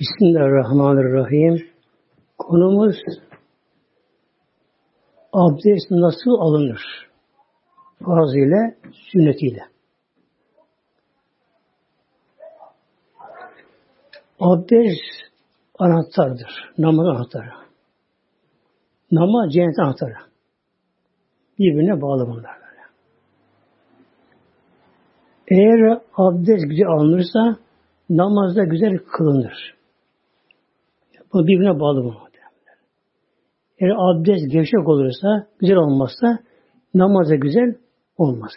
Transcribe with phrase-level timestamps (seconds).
[0.00, 1.68] Bismillahirrahmanirrahim.
[2.38, 2.96] Konumuz
[5.32, 6.82] abdest nasıl alınır?
[8.04, 8.76] Farz ile,
[9.12, 9.62] sünnet ile.
[14.40, 15.32] Abdest
[15.78, 16.72] anahtardır.
[16.78, 17.50] Namaz anahtarı.
[19.12, 20.16] Namaz cennet anahtarı.
[21.58, 22.56] Birbirine bağlı bunlar.
[22.60, 22.82] Böyle.
[25.48, 27.56] Eğer abdest güzel alınırsa
[28.10, 29.79] namazda güzel kılınır.
[31.32, 32.14] Bu birbirine bağlı bu.
[33.80, 36.38] Eğer abdest gevşek olursa, güzel olmazsa
[36.94, 37.74] namazda güzel
[38.18, 38.52] olmaz.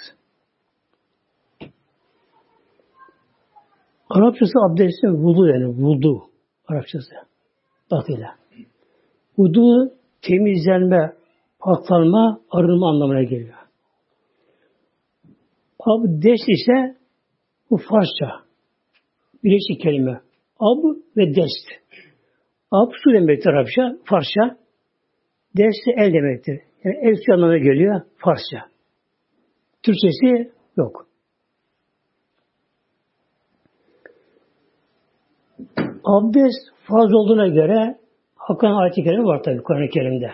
[4.09, 6.23] Arapçası abdestin vudu yani vudu
[6.67, 7.15] Arapçası.
[7.91, 8.35] Batıyla.
[9.37, 11.13] Vudu temizlenme,
[11.59, 13.57] paklanma, arınma anlamına geliyor.
[15.79, 16.97] Abdest ise
[17.69, 18.43] bu Farsça.
[19.43, 20.21] Birleşik kelime.
[20.59, 21.83] Ab ve dest.
[22.73, 24.57] Ab su demektir Arapça, Farsça.
[25.57, 26.59] Dest el demektir.
[26.83, 28.59] Yani el su anlamına geliyor Farsça.
[29.83, 31.07] Türkçesi yok.
[36.03, 37.99] Abdest farz olduğuna göre
[38.35, 40.31] Hakk'ın ayet-i kerime var tabi Kur'an-ı Kerim'de.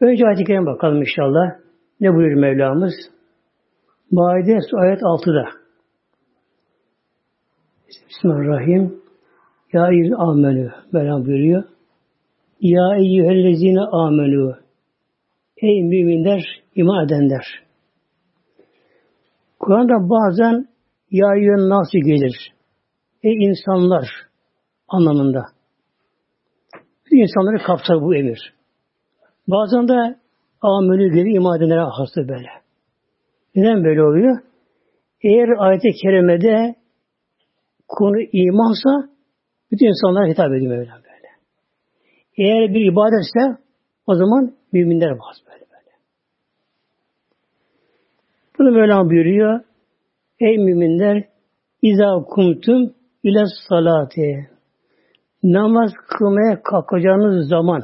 [0.00, 1.60] Önce ayet-i kerime bakalım inşallah.
[2.00, 2.94] Ne buyuruyor Mevlamız?
[4.10, 5.48] Maide ayet 6'da.
[8.08, 8.99] Bismillahirrahmanirrahim.
[9.72, 10.72] Ya eyyühel amenü.
[10.92, 11.64] Mevlam buyuruyor.
[12.60, 14.54] Ya eyyühellezine amenü.
[15.62, 16.42] Ey müminler,
[16.74, 17.44] iman edenler.
[19.58, 20.68] Kur'an'da bazen
[21.10, 22.52] ya eyyühen nasıl gelir.
[23.22, 24.08] Ey insanlar
[24.88, 25.42] anlamında.
[27.04, 28.54] Bütün insanları kapsar bu emir.
[29.48, 30.18] Bazen de
[30.60, 32.48] amenü gelir iman edenlere hastı böyle.
[33.54, 34.38] Neden böyle oluyor?
[35.22, 36.74] Eğer ayet-i kerimede
[37.88, 39.10] konu imansa
[39.72, 41.28] bütün insanlara hitap ediyor Mevlam böyle.
[42.36, 43.62] Eğer bir ibadetse
[44.06, 45.96] o zaman müminler bazı böyle böyle.
[48.58, 49.60] Bunu Mevlam buyuruyor.
[50.40, 51.24] Ey müminler
[51.82, 54.50] İza kumtum ile salati
[55.42, 57.82] namaz kılmaya kalkacağınız zaman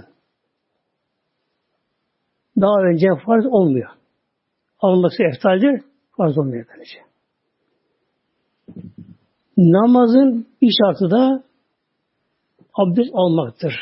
[2.60, 3.90] daha önce farz olmuyor.
[4.80, 5.82] Alması eftaldir,
[6.16, 6.98] farz olmuyor böylece.
[9.56, 11.42] Namazın bir şartı da
[12.76, 13.74] abdest almaktır.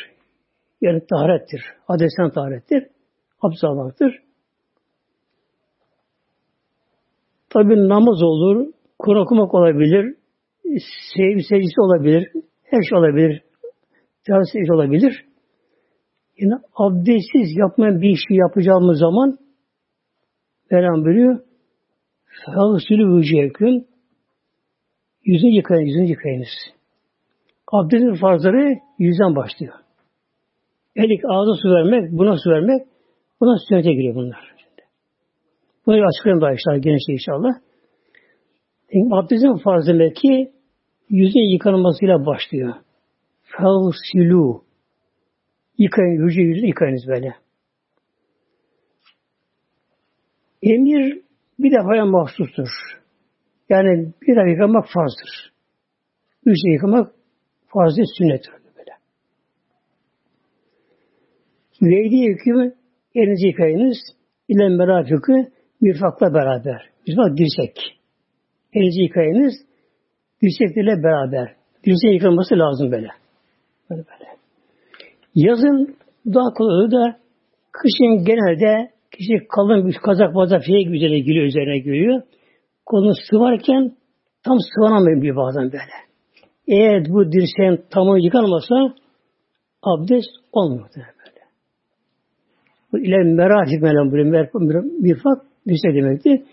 [0.81, 1.63] Yani taharettir.
[1.89, 2.87] Adesten taharettir.
[3.43, 4.19] Abdest almaktır.
[7.51, 10.17] Tabi namaz olur, Kur'an okumak olabilir,
[11.17, 12.31] sevgi secdesi olabilir,
[12.63, 13.43] her şey olabilir,
[14.27, 15.25] teravih secdesi olabilir.
[16.39, 19.39] Yani abdestsiz yapmayan bir işi yapacağımız zaman
[20.71, 21.41] Mevlam buyuruyor
[22.47, 23.87] Fâgısülü vücehekün
[25.25, 26.49] Yüzünü yıkayın, yüzünü yıkayınız.
[27.75, 29.75] Abdestin farzları yüzden başlıyor.
[30.97, 32.87] Elik ağza su vermek, buna su vermek,
[33.41, 34.55] buna sünnete giriyor bunlar.
[35.87, 37.53] Bunu açıklayayım daha inşallah, genişle inşallah.
[38.93, 40.53] Yani abdestin farzı ki
[41.09, 42.75] yüzün yıkanmasıyla başlıyor.
[43.43, 44.65] Fâgısülü
[45.79, 47.35] Yıkayın, yüzü yüzü yıkayınız böyle.
[50.63, 51.21] Emir
[51.59, 52.69] bir defaya mahsustur.
[53.69, 55.53] Yani bir defa yıkamak farzdır.
[56.47, 57.13] Üç yıkamak
[57.75, 58.53] farz değil, sünnettir.
[58.79, 58.93] Böyle.
[61.83, 62.75] Veydi hükmü
[63.15, 63.99] elinizi yıkayınız.
[64.49, 65.33] İle merafıkı
[65.81, 66.89] mirfakla beraber.
[67.09, 67.77] Mirfak dirsek.
[68.73, 69.55] Elinizi yıkayınız.
[70.43, 71.55] Dirseklerle beraber.
[71.87, 73.09] Dirseğin yıkanması lazım böyle.
[73.91, 74.31] Böyle böyle.
[75.35, 75.97] Yazın
[76.27, 77.19] daha kolay da
[77.73, 82.23] kışın genelde kişi kalın bir kazak bazak şey üzerine giriyor, üzerine giriyor.
[82.87, 83.97] Kolunu sıvarken
[84.43, 86.04] tam sıvanamıyor bir bazen böyle.
[86.69, 88.95] Eğer bu dirseğin tamamı yıkanmasa
[89.83, 91.41] abdest olmuyor böyle.
[92.93, 96.45] Bu ile merafik melen böyle mirfak dirsek demekti.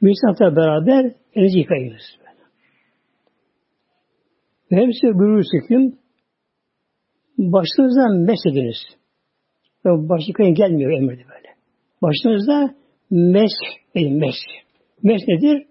[0.00, 2.02] Misafirle beraber elinizi yıkayınız.
[4.72, 5.98] Ve hepsi buyurursa kim?
[7.38, 8.76] başınıza mesediniz.
[9.84, 11.48] Baş yıkayın gelmiyor emredi böyle.
[12.02, 12.74] Başınızda
[13.10, 13.52] mes,
[13.94, 14.34] edin mes.
[15.02, 15.66] Mes nedir?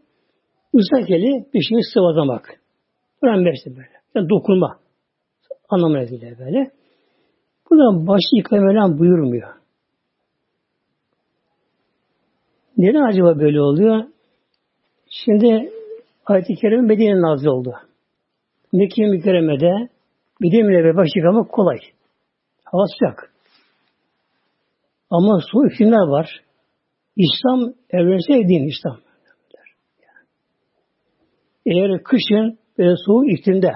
[0.73, 2.62] Islak eli bir şeyi sıvazlamak.
[3.23, 4.01] Buran mes böyle.
[4.15, 4.79] Yani dokunma.
[5.69, 6.71] Anlamına geliyor böyle.
[7.69, 9.53] Buradan başı yıkamayan buyurmuyor.
[12.77, 14.03] Neden acaba böyle oluyor?
[15.09, 15.71] Şimdi
[16.25, 17.73] ayet-i kerime Medine nazlı oldu.
[18.73, 19.89] Mekke mükerremede
[20.41, 21.77] de münevve baş yıkamak kolay.
[22.63, 23.33] Hava sıcak.
[25.09, 26.43] Ama su hükümler var.
[27.17, 28.97] İslam evrensel din İslam.
[31.65, 33.71] Eğer kışın böyle soğuk iklimde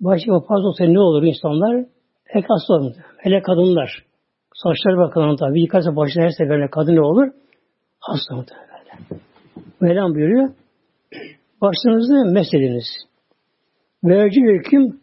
[0.00, 1.84] başıma fazla olsa ne olur insanlar?
[2.32, 2.94] Pek hasta olur.
[3.18, 4.04] Hele kadınlar.
[4.54, 5.60] Saçları bakalım tabii.
[5.60, 7.28] Yıkarsa başına her seferinde kadın ne olur?
[8.00, 8.48] Hasta böyle.
[9.80, 10.50] Mevlam buyuruyor.
[11.60, 12.86] Başınızı mesediniz.
[14.04, 15.00] Verici hüküm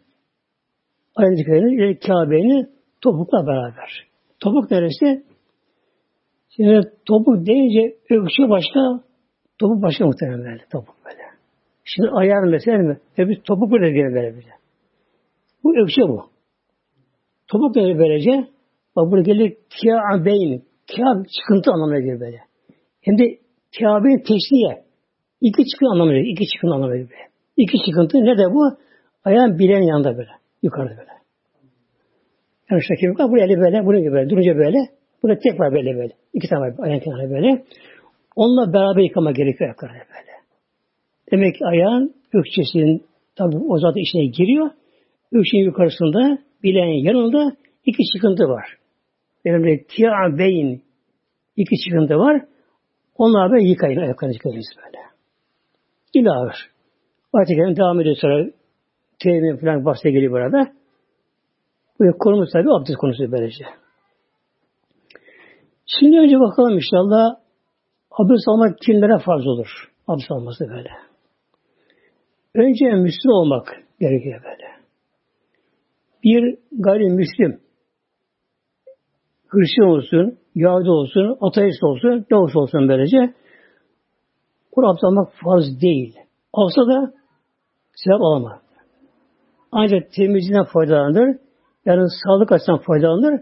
[1.16, 2.66] aynı dikkatle Kabe'ni
[3.00, 4.06] topukla beraber.
[4.40, 5.24] Topuk neresi?
[6.56, 9.04] Şimdi topuk deyince ökçe başka,
[9.58, 10.64] topuk başka muhtemelen böyle.
[10.72, 10.95] Topuk.
[11.94, 12.98] Şimdi ayar mesela mi?
[13.18, 14.52] E biz topuk böyle diye böyle böyle.
[15.64, 16.24] Bu ökçe bu.
[17.48, 18.48] Topuk ne böylece?
[18.96, 20.62] Bak burada gelir Kâbeyn.
[20.96, 22.40] Kâb çıkıntı anlamına geliyor böyle.
[23.00, 23.24] Hem de
[23.78, 24.84] Kâbeyn teşniye.
[25.40, 26.32] İki çıkıntı anlamına geliyor.
[26.32, 27.20] İki çıkıntı anlamına geliyor.
[27.56, 28.76] İki çıkıntı ne de bu?
[29.24, 30.30] Ayağın bilen yanında böyle.
[30.62, 31.16] Yukarıda böyle.
[32.70, 34.78] Yani şu şekilde buraya eli böyle, buraya böyle, durunca böyle.
[35.22, 36.12] Burada tek var böyle böyle.
[36.34, 37.64] İki tane var ayağın kenarı böyle.
[38.36, 40.35] Onunla beraber yıkama gerekiyor ayakları böyle.
[41.32, 43.06] Demek ki ayağın ökçesinin
[43.36, 44.70] tabi o zaten içine giriyor.
[45.32, 47.56] Ökçenin yukarısında bileğin yanında
[47.86, 48.76] iki çıkıntı var.
[49.44, 50.82] Benim de beyin
[51.56, 52.42] iki çıkıntı var.
[53.18, 54.98] Onlar böyle yıkayın, ayaklarını yıkayınız böyle.
[56.14, 56.70] İlahır.
[57.32, 58.50] Artık devam ediyor sonra
[59.18, 60.72] teyemmüm falan bahse geliyor burada.
[62.00, 63.64] Bu konumuz tabi abdest konusu böylece.
[65.86, 67.36] Şimdi önce bakalım inşallah
[68.10, 69.68] abdest almak kimlere farz olur?
[70.08, 70.90] Abdest alması böyle.
[72.56, 73.66] Önce Müslüman olmak
[74.00, 74.66] gerekiyor böyle.
[76.24, 77.60] Bir gayrimüslim
[79.48, 83.34] Hristiyan olsun, Yahudi olsun, ateist olsun, ne olursa olsun böylece
[84.72, 86.16] Kur'an almak farz değil.
[86.52, 87.12] Olsa da
[87.94, 88.60] sevap alamaz.
[89.72, 91.38] Ancak temizliğinden faydalanır.
[91.84, 93.40] Yani sağlık açısından faydalanır.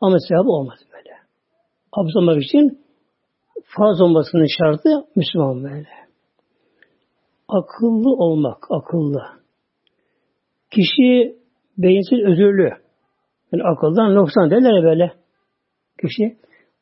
[0.00, 1.16] Ama sevap olmaz böyle.
[1.92, 2.80] Abdest almak için
[3.64, 6.05] farz olmasının şartı Müslüman böyle.
[7.48, 9.22] Akıllı olmak, akıllı.
[10.70, 11.38] Kişi
[11.78, 12.70] beyinsiz özürlü.
[13.52, 15.12] Yani akıldan noksan derler böyle.
[16.00, 16.38] Kişi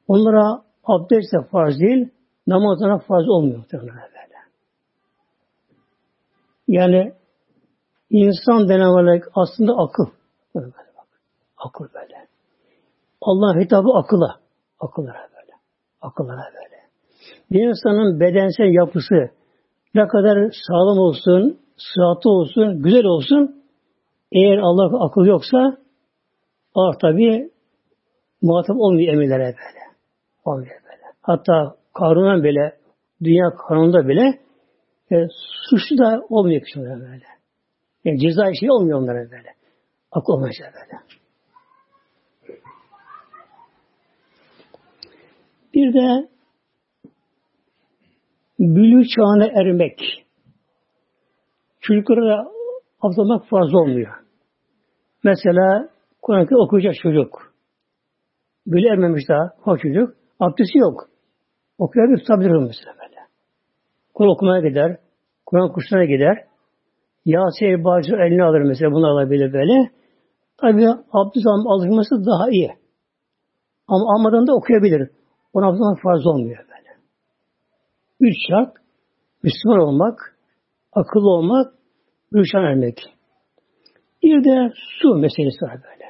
[0.08, 2.08] onlara abdest de farz değil,
[2.46, 4.04] namazına farz olmuyor böyle.
[6.68, 7.12] Yani
[8.10, 10.06] insan denen aslında akıl.
[10.54, 11.06] Böyle, bak.
[11.56, 12.26] Akıl böyle.
[13.20, 14.40] Allah hitabı akıla.
[14.80, 15.52] Akıllara böyle.
[16.00, 16.80] Akıllara böyle.
[17.50, 19.30] Bir insanın bedensel yapısı
[19.94, 23.64] ne kadar sağlam olsun, sıhhatli olsun, güzel olsun
[24.32, 25.76] eğer Allah akıl yoksa
[26.74, 27.50] Allah tabi
[28.42, 29.84] muhatap olmuyor emirlere böyle.
[30.44, 31.02] Olmuyor böyle.
[31.22, 32.76] Hatta Karun'dan bile
[33.22, 34.38] dünya kanununda bile
[35.12, 35.28] e,
[35.70, 37.26] suçlu da olmuyor kişilere böyle.
[38.04, 39.54] Yani ceza şey olmuyor onlara böyle.
[40.12, 41.00] Akıl olmayacak böyle.
[45.74, 46.33] Bir de
[48.58, 50.26] bülü çağına ermek.
[51.80, 52.46] Çocuklara
[53.00, 54.14] abdolmak fazla olmuyor.
[55.24, 55.88] Mesela
[56.22, 57.54] Kur'an'ı okuyacak çocuk.
[58.66, 60.14] Böyle ermemiş daha o çocuk.
[60.40, 61.08] Abdesti yok.
[61.78, 63.20] Okuyabilir, tutabilir mesela böyle.
[64.14, 64.96] Kur'an okumaya gider.
[65.46, 66.44] Kur'an kursuna gider.
[67.24, 69.90] Yasin Bağcı eline alır mesela bunu alabilir böyle.
[70.60, 72.70] Tabi abdest alışması daha iyi.
[73.88, 75.10] Ama almadan da okuyabilir.
[75.52, 76.73] Ona abdest farz olmuyor.
[78.20, 78.76] Üç şart
[79.42, 80.38] Müslüman olmak,
[80.92, 81.74] akıllı olmak,
[82.34, 83.00] rüşan ermek.
[84.22, 86.04] Bir de su meselesi var böyle.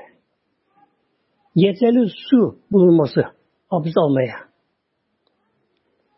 [1.55, 3.21] Yeterli su bulunması
[3.71, 4.37] abdest almaya.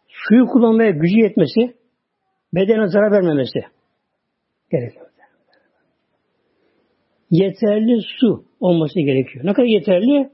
[0.08, 1.76] Suyu kullanmaya gücü yetmesi,
[2.54, 3.60] bedene zarar vermemesi
[4.70, 5.06] gerekiyor.
[7.30, 9.44] Yeterli su olması gerekiyor.
[9.44, 10.30] Ne kadar yeterli?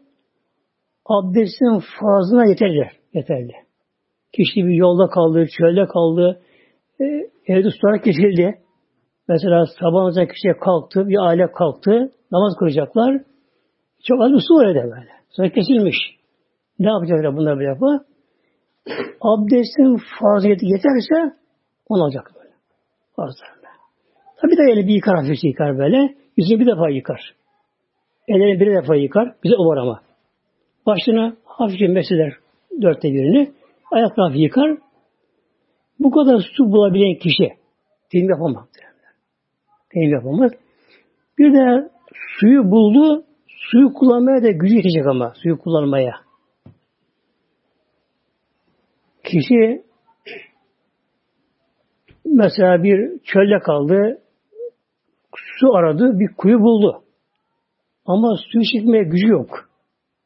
[1.06, 2.90] Abdestin fazlına yeterli.
[3.14, 3.52] Yeterli.
[4.32, 6.42] Kişi bir yolda kaldı, çölde kaldı,
[7.00, 7.04] e,
[7.46, 8.58] evde tutarak kesildi.
[9.28, 13.20] Mesela sabah kişiye kalktı, bir aile kalktı, namaz kılacaklar.
[14.04, 15.10] Çok az bir su var evde böyle.
[15.30, 15.96] Sonra kesilmiş.
[16.78, 18.04] Ne yapacaklar bunlar bir yapı?
[19.20, 21.36] Abdestin fazileti yeterse
[21.88, 22.52] onu alacak böyle.
[23.16, 23.46] Fazla.
[24.42, 26.14] Tabi de eli bir yıkar hafifçe yıkar böyle.
[26.36, 27.34] Yüzünü bir defa yıkar.
[28.28, 29.34] Ellerini bir defa yıkar.
[29.44, 30.00] Bize o ama.
[30.86, 32.32] Başına hafifçe mesler
[32.82, 33.52] dörtte birini.
[33.92, 34.78] Ayaklarını yıkar.
[35.98, 37.48] Bu kadar su bulabilen kişi
[38.12, 38.68] teyim yapamaz.
[39.90, 40.52] Teyim yapamaz.
[41.38, 41.90] Bir de
[42.40, 43.24] suyu buldu.
[43.46, 45.32] Suyu kullanmaya da gücü yetecek ama.
[45.42, 46.12] Suyu kullanmaya.
[49.24, 49.82] Kişi
[52.24, 54.22] mesela bir çölde kaldı,
[55.58, 57.02] su aradı, bir kuyu buldu.
[58.06, 59.68] Ama su çekmeye gücü yok.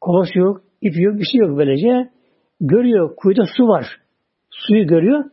[0.01, 2.16] Kovası yok, ipi yok, bir şey yok böylece.
[2.61, 3.85] Görüyor, kuyuda su var.
[4.49, 5.23] Suyu görüyor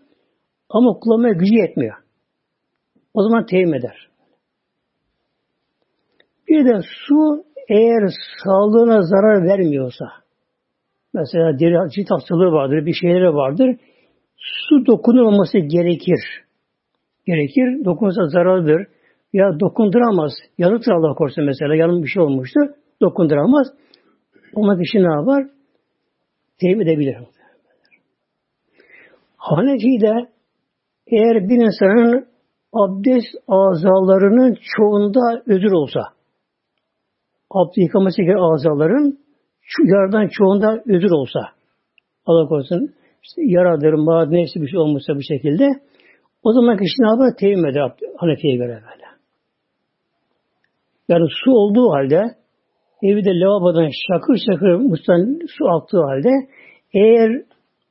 [0.68, 1.94] ama kullanmaya gücü yetmiyor.
[3.14, 4.08] O zaman teyemmüm eder.
[6.48, 8.10] Bir de su eğer
[8.44, 10.04] sağlığına zarar vermiyorsa,
[11.14, 13.76] mesela deri cilt hastalığı vardır, bir şeyleri vardır,
[14.36, 16.20] su dokunulmaması gerekir.
[17.26, 18.86] Gerekir, dokunursa zarardır.
[19.32, 22.68] Ya dokunduramaz, yanıtır Allah korusun mesela, yanım bir şey olmuştur,
[23.02, 23.66] dokunduramaz.
[24.54, 25.46] Ona kişi ne yapar?
[26.60, 27.16] Teyim edebilir.
[29.36, 30.28] Hanefi de
[31.06, 32.26] eğer bir insanın
[32.72, 36.00] abdest azalarının çoğunda özür olsa,
[37.50, 39.18] abdest yıkaması gereken azaların
[39.60, 41.40] şu yardan çoğunda özür olsa,
[42.26, 45.68] Allah korusun, işte yaradır, mağdur, neyse bir şey olmuşsa bu şekilde,
[46.42, 47.36] o zaman kişi ne yapar?
[47.40, 49.04] Teyim eder Hanefi'ye göre böyle.
[51.08, 52.34] Yani su olduğu halde,
[53.08, 56.32] evde lavabodan şakır şakır mustan su aktığı halde,
[56.94, 57.42] eğer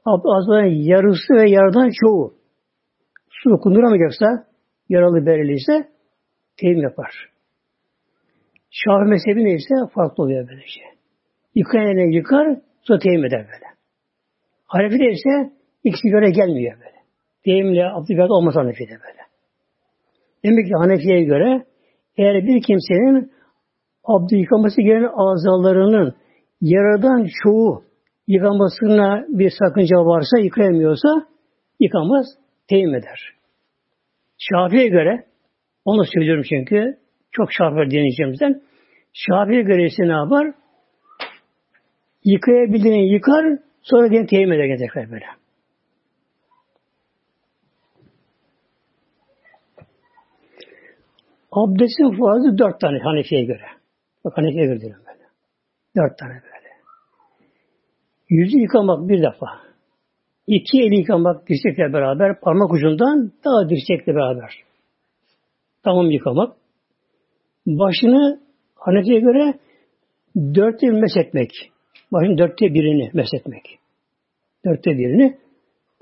[0.05, 2.33] azaların yarısı ve yarıdan çoğu
[3.29, 4.25] su dokunduramayacaksa,
[4.89, 5.87] yaralı bereliyse,
[6.57, 7.11] teyim yapar.
[8.69, 10.81] Şafii mezhebi neyse farklı oluyor böylece.
[11.55, 13.65] Yıkayan yıkar, sonra teyim eder böyle.
[14.65, 15.53] Hanefi de ise
[15.83, 16.97] ikisi göre gelmiyor böyle.
[17.45, 19.23] Teyimle abdülgat olmaz Hanefi'de böyle.
[20.43, 21.65] Demek ki Hanefi'ye göre
[22.17, 23.31] eğer bir kimsenin
[24.03, 26.15] abdü yıkaması gereken azalarının
[26.61, 27.83] yaradan çoğu
[28.27, 31.09] yıkamasına bir sakınca varsa, yıkayamıyorsa
[31.79, 32.25] yıkamaz,
[32.69, 33.19] teyim eder.
[34.37, 35.25] Şafi'ye göre,
[35.85, 36.97] onu söylüyorum çünkü,
[37.31, 38.61] çok Şafii dinleyeceğimizden,
[39.13, 40.53] Şafi'ye göre ise ne yapar?
[42.23, 45.25] Yıkayabildiğini yıkar, sonra diye teyim eder tekrar böyle.
[51.51, 53.82] Abdestin farzı dört tane Hanefi'ye göre.
[54.25, 55.23] Bak Hanefi'ye göre diyorum böyle.
[55.95, 56.73] Dört tane böyle.
[58.29, 59.47] Yüzü yıkamak bir defa.
[60.47, 64.53] İki eli yıkamak dirsekle beraber, parmak ucundan daha dirsekle beraber.
[65.83, 66.57] Tamam yıkamak.
[67.67, 68.39] Başını
[68.75, 69.53] Hanefi'ye göre
[70.37, 71.51] dörtte meshetmek.
[72.11, 73.79] Başın dörtte birini meshetmek.
[74.65, 75.37] Dörtte birini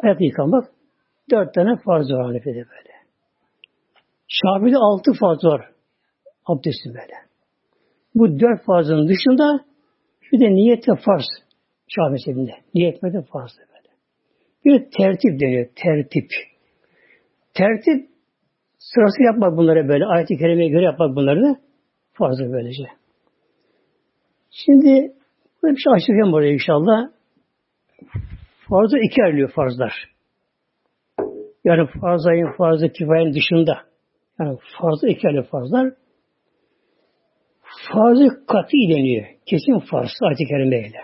[0.04, 0.72] ayak yıkamak.
[1.32, 2.92] Dört tane farz var Hanefi'de böyle.
[4.28, 5.72] Şafi'de altı farz var
[6.46, 7.31] abdestin böyle.
[8.16, 9.66] Bu dört farzın dışında
[10.32, 11.26] bir de niyette farz.
[11.88, 12.52] Şah mezhebinde.
[12.74, 13.90] Niyet etmekte farzdır böyle.
[14.66, 15.68] Bir tertip deniyor.
[15.76, 16.30] Tertip.
[17.54, 18.10] Tertip
[18.80, 20.06] sırası yapmak bunları böyle.
[20.06, 21.60] Ayet-i kerimeye göre yapmak bunları da
[22.14, 22.84] farzdır böylece.
[24.52, 25.14] Şimdi
[25.62, 27.10] burada bir şey açıklayayım buraya inşallah.
[28.70, 29.94] Farzı iki ayrılıyor farzlar.
[31.64, 33.82] Yani farzayın farzı kifayenin dışında.
[34.40, 35.94] Yani farzı iki ayrılıyor farzlar.
[37.90, 39.26] Farzı katı deniyor.
[39.46, 41.02] Kesin farz ayet-i kerimeyle.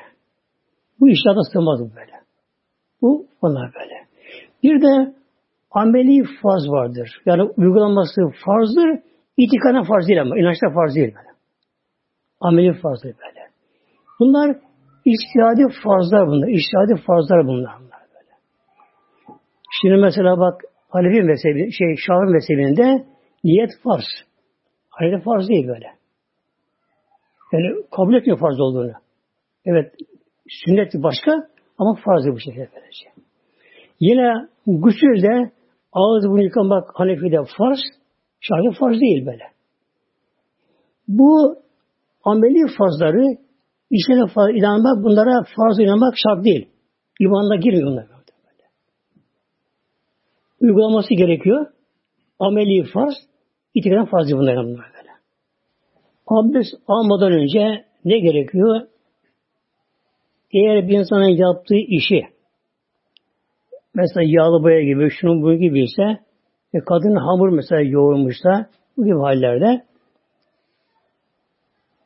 [0.99, 2.11] Bu işlada sığmaz bu böyle.
[3.01, 3.95] Bu onlar böyle.
[4.63, 5.13] Bir de
[5.71, 7.09] ameli farz vardır.
[7.25, 8.99] Yani uygulanması farzdır.
[9.37, 10.39] İtikaden farz değil ama.
[10.39, 11.27] inançta farz değil böyle.
[12.41, 13.47] Ameli farzdır böyle.
[14.19, 14.57] Bunlar
[15.05, 16.47] iştihadi farzlar bunlar.
[16.47, 17.73] İştihadi farzlar bunlar.
[17.79, 18.33] bunlar böyle.
[19.81, 23.05] Şimdi mesela bak Hanefi mezhebi, şey Şafii mezhebinde
[23.43, 24.05] niyet farz.
[24.89, 25.96] Hanefi farz değil böyle.
[27.51, 28.91] Yani kabul etmiyor farz olduğunu.
[29.65, 29.93] Evet
[30.49, 31.31] Sünnet başka
[31.77, 33.09] ama farzı bu şekilde böylece.
[33.99, 35.51] Yine gusülde
[35.93, 37.79] ağız bunu yıkamak Hanefi'de farz,
[38.39, 39.43] Şafii farz değil böyle.
[41.07, 41.57] Bu
[42.23, 43.37] ameli farzları
[43.91, 46.69] işine farz, inanmak, bunlara farz inanmak şart değil.
[47.19, 48.05] İmanına girmiyor bunlar.
[48.07, 48.69] Böyle.
[50.61, 51.65] Uygulaması gerekiyor.
[52.39, 53.13] Ameli farz,
[53.73, 54.96] itikaden farz bunlar.
[56.27, 58.87] Abdest almadan önce ne gerekiyor?
[60.53, 62.21] Eğer bir insanın yaptığı işi
[63.93, 66.03] mesela yağlı boya gibi, şunun bu gibi ise
[66.73, 69.85] e, kadın hamur mesela yoğurmuşsa bu gibi hallerde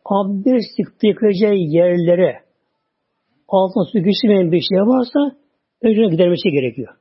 [0.06, 2.40] abdest yıkayacağı yerlere
[3.48, 5.20] altına su geçirmeyen bir şey varsa
[5.82, 6.96] önce gidermesi gerekiyor.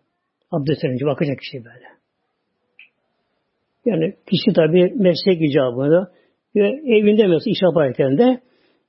[0.50, 1.90] Abdest önce bakacak kişi böyle.
[3.84, 6.10] Yani kişi tabi meslek icabını
[6.54, 8.40] evinde mesela iş yaparken de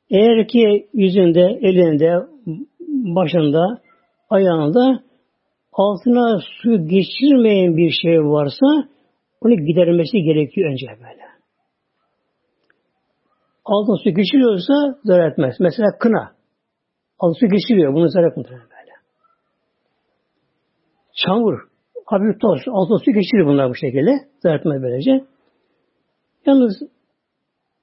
[0.09, 2.27] eğer ki yüzünde, elinde,
[3.15, 3.81] başında,
[4.29, 5.03] ayağında
[5.73, 8.65] altına su geçirmeyen bir şey varsa
[9.41, 11.21] onu gidermesi gerekiyor önce böyle.
[13.65, 15.55] Altına su geçiriyorsa zarar etmez.
[15.59, 16.31] Mesela kına.
[17.19, 17.93] Altına su geçiriyor.
[17.93, 18.91] Bunu zarar etmez böyle.
[21.25, 21.59] Çamur,
[22.05, 24.11] hafif toz, altına su geçiriyor bunlar bu şekilde.
[24.39, 25.25] Zarar etmez böylece.
[26.45, 26.73] Yalnız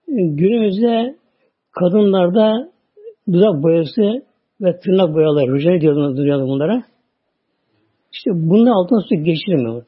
[0.09, 1.19] günümüzde
[1.73, 2.71] Kadınlarda
[3.33, 4.23] dudak boyası
[4.61, 6.83] ve tırnak boyaları, rücene diyorlar bunlara.
[8.13, 9.85] İşte bunun altına su geçirmiyor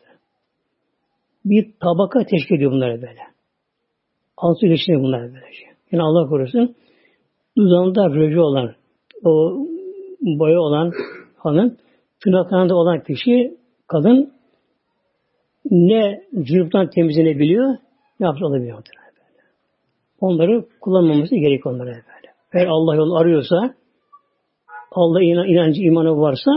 [1.44, 3.20] bir tabaka teşkil ediyor bunları böyle.
[4.36, 5.64] Altı geçiyor bunlar böylece.
[5.92, 6.74] Yani Allah korusun
[7.56, 8.74] dudağında röcü olan,
[9.24, 9.56] o
[10.20, 10.92] boya olan
[11.36, 11.76] hanım,
[12.24, 14.32] tırnaklarında olan kişi, kadın
[15.70, 17.76] ne cüruptan temizlenebiliyor,
[18.20, 18.82] ne yapsa olabiliyor.
[20.20, 22.34] Onları kullanmaması gerek onlara böyle.
[22.52, 23.74] Eğer Allah yolu arıyorsa,
[24.90, 26.50] Allah inan, inancı, imanı varsa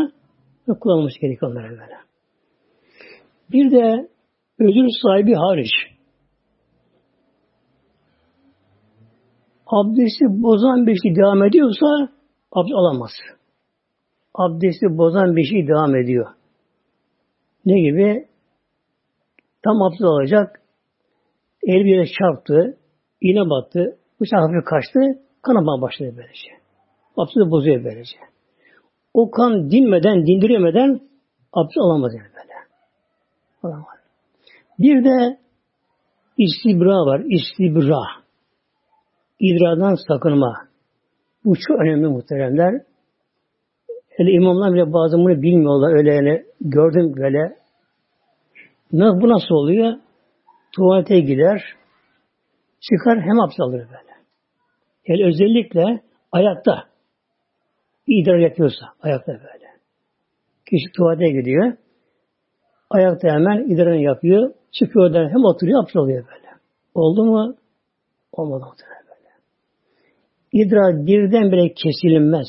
[0.80, 1.98] kullanılması gerek onlara böyle.
[3.52, 4.10] Bir de
[4.60, 5.94] ödül sahibi hariç
[9.74, 11.86] abdesti bozan bir şey devam ediyorsa
[12.52, 13.12] abdest alamaz.
[14.34, 16.28] Abdesti bozan bir şey devam ediyor.
[17.66, 18.28] Ne gibi?
[19.64, 20.62] Tam abdest alacak.
[21.64, 22.78] El bir yere çarptı.
[23.24, 23.98] İğne battı.
[24.22, 25.00] Bıçak hafif kaçtı.
[25.42, 26.50] Kanama başladı böylece.
[27.18, 28.18] Abdesti bozuyor böylece.
[29.14, 31.00] O kan dinmeden, dindiremeden
[31.54, 32.54] abdest alamaz yani böyle.
[33.64, 33.98] Alamaz.
[34.80, 35.38] Bir de
[36.38, 37.22] istibra var.
[37.30, 38.24] İstibra
[39.40, 40.54] idrardan sakınma.
[41.46, 42.82] Bu çok önemli muhteremler.
[44.10, 45.98] Hele imamlar bile bazen bunu bilmiyorlar.
[45.98, 47.56] Öyle yani gördüm böyle.
[48.92, 49.94] Bu nasıl oluyor?
[50.76, 51.64] Tuvalete gider,
[52.90, 54.14] çıkar hem abdest alır böyle.
[55.08, 56.84] Yani özellikle ayakta
[58.08, 59.68] idrar yapıyorsa ayakta böyle.
[60.70, 61.78] Kişi tuvalete gidiyor.
[62.90, 64.54] Ayakta hemen idrarını yapıyor.
[64.72, 66.48] Çıkıyor oradan hem oturuyor abdest alıyor böyle.
[66.94, 67.56] Oldu mu?
[68.32, 69.04] Olmadı muhtemelen
[70.54, 72.48] idrar birdenbire kesilmez.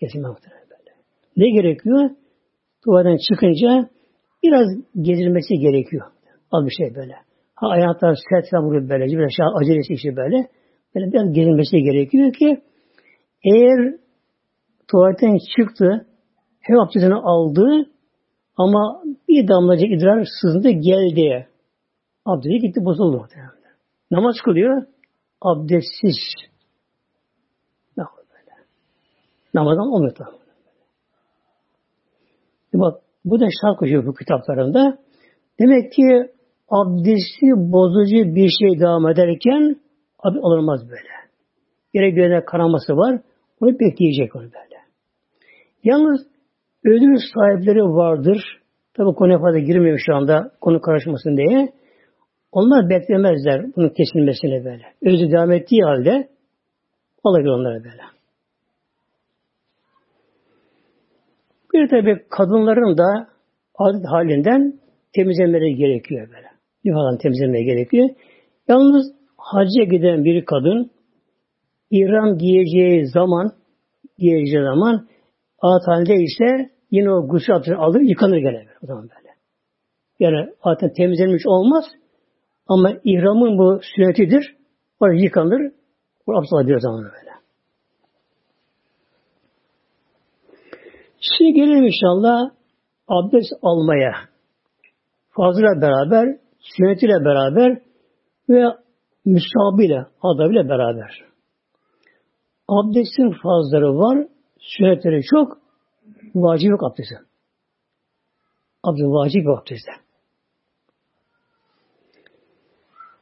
[0.00, 0.96] Kesilmez böyle.
[1.36, 2.10] Ne gerekiyor?
[2.84, 3.88] Tuvaletten çıkınca
[4.42, 4.66] biraz
[5.00, 6.06] gezilmesi gerekiyor.
[6.50, 7.14] Az bir şey böyle.
[7.60, 9.18] Ha ayaklar sert vuruyor böylece.
[9.18, 10.48] Biraz şey, acelesi işi böyle.
[10.94, 12.62] Böyle biraz gezilmesi gerekiyor ki
[13.44, 13.94] eğer
[14.88, 16.06] tuvaletten çıktı
[16.60, 17.90] hem abdestini aldı
[18.56, 21.48] ama bir damlacık idrar sızındı geldi.
[22.24, 23.26] Abdesti gitti bozuldu.
[24.10, 24.86] Namaz kılıyor.
[25.40, 26.16] Abdestsiz.
[29.54, 30.30] Namazdan olmuyor tabi.
[32.74, 34.98] Bak bu da şart koşuyor bu kitaplarında.
[35.60, 36.32] Demek ki
[36.68, 39.76] abdesti bozucu bir şey devam ederken
[40.18, 41.08] abi olmaz böyle.
[41.94, 43.20] Yere göğe kanaması var.
[43.60, 44.78] Onu bekleyecek onu böyle.
[45.84, 46.20] Yalnız
[46.84, 48.60] ödül sahipleri vardır.
[48.94, 51.72] Tabi konuya fazla girmiyor şu anda konu karışmasın diye.
[52.52, 54.84] Onlar beklemezler bunun kesilmesini böyle.
[55.02, 56.28] Özü devam ettiği halde
[57.24, 58.02] olabilir onlara böyle.
[61.74, 63.28] Bir tabi kadınların da
[63.78, 64.80] adet halinden
[65.14, 66.47] temizlenmeleri gerekiyor böyle.
[66.84, 68.08] Yuhadan temizlenmeye gerekiyor.
[68.68, 70.90] Yalnız hacca giden bir kadın
[71.90, 73.52] İran giyeceği zaman
[74.18, 75.08] giyeceği zaman
[75.60, 79.34] adet halinde ise yine o gusül abdestini alır yıkanır gene o zaman böyle.
[80.18, 81.84] Yani zaten temizlenmiş olmaz
[82.66, 84.56] ama ihramın bu sünnetidir.
[85.00, 85.72] Orada yıkanır.
[86.26, 87.28] O abdest alabilir zaman böyle.
[91.20, 92.50] Şimdi gelelim inşallah
[93.08, 94.12] abdest almaya.
[95.30, 97.82] Fazla beraber, sünnetiyle beraber
[98.48, 98.64] ve
[99.24, 101.24] müsabıyla, adabıyla beraber.
[102.68, 105.58] Abdestin fazları var, sünnetleri çok,
[106.34, 107.18] vacip yok abdestin.
[108.82, 109.92] Abdest vacip yok abdestte.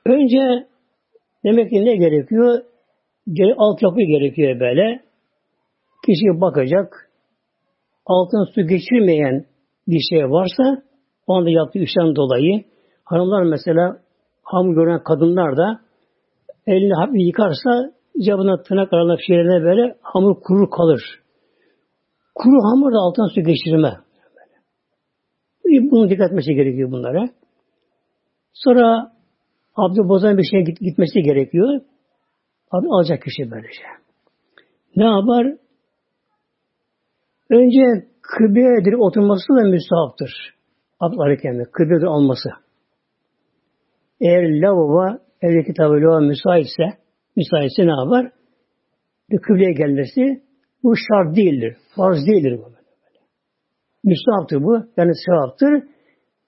[0.07, 0.69] Önce
[1.45, 2.63] demek ki ne gerekiyor?
[3.57, 5.05] Altyapı gerekiyor böyle.
[6.07, 7.11] Kişi bakacak,
[8.07, 9.47] altına su geçirmeyen
[9.89, 10.83] bir şey varsa
[11.27, 12.65] o anda yaptığı işten dolayı
[13.07, 14.01] hanımlar mesela
[14.43, 15.81] hamur gören kadınlar da
[16.67, 17.71] elini hafif yıkarsa
[18.25, 21.03] cebine tırnak aralarına şeylerine böyle hamur kuru kalır.
[22.35, 23.93] Kuru hamur da altına su geçirme.
[25.65, 27.29] Bunu dikkat etmesi gerekiyor bunlara.
[28.53, 29.13] Sonra
[29.77, 31.81] abdü bozan bir şeye gitmesi gerekiyor.
[32.71, 33.83] Abi alacak kişi böylece.
[34.97, 35.47] Ne yapar?
[37.51, 40.55] Önce kıbleye oturması da müstahaptır.
[41.01, 42.66] Abdest alırken kıbleye alması.
[44.21, 46.85] Eğer lavabo evdeki tabi lavabo müsaitse
[47.37, 48.33] müsaitse ne yapar?
[49.31, 50.43] Bir kıbleye gelmesi
[50.83, 51.77] bu şart değildir.
[51.97, 52.77] Farz değildir bu.
[54.05, 54.83] Müstahaptır bu.
[54.97, 55.83] Yani sevaptır.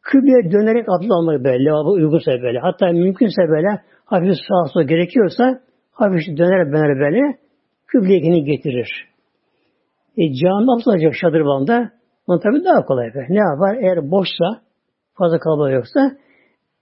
[0.00, 1.64] Kıbleye dönerek abdest almak böyle.
[1.64, 2.59] Lavabo uygunsa böyle.
[2.59, 3.68] Hatta mümkünse böyle
[4.04, 5.61] hafif sağa sola gerekiyorsa
[5.92, 7.38] hafif döner döner böyle
[7.87, 8.90] kıbleye getirir.
[10.16, 11.92] E, cami abdest şadırvanda
[12.26, 13.14] onun tabi daha kolay.
[13.14, 13.26] Be.
[13.28, 13.76] Ne yapar?
[13.83, 14.62] Eğer boşsa,
[15.18, 16.00] fazla kalabalık yoksa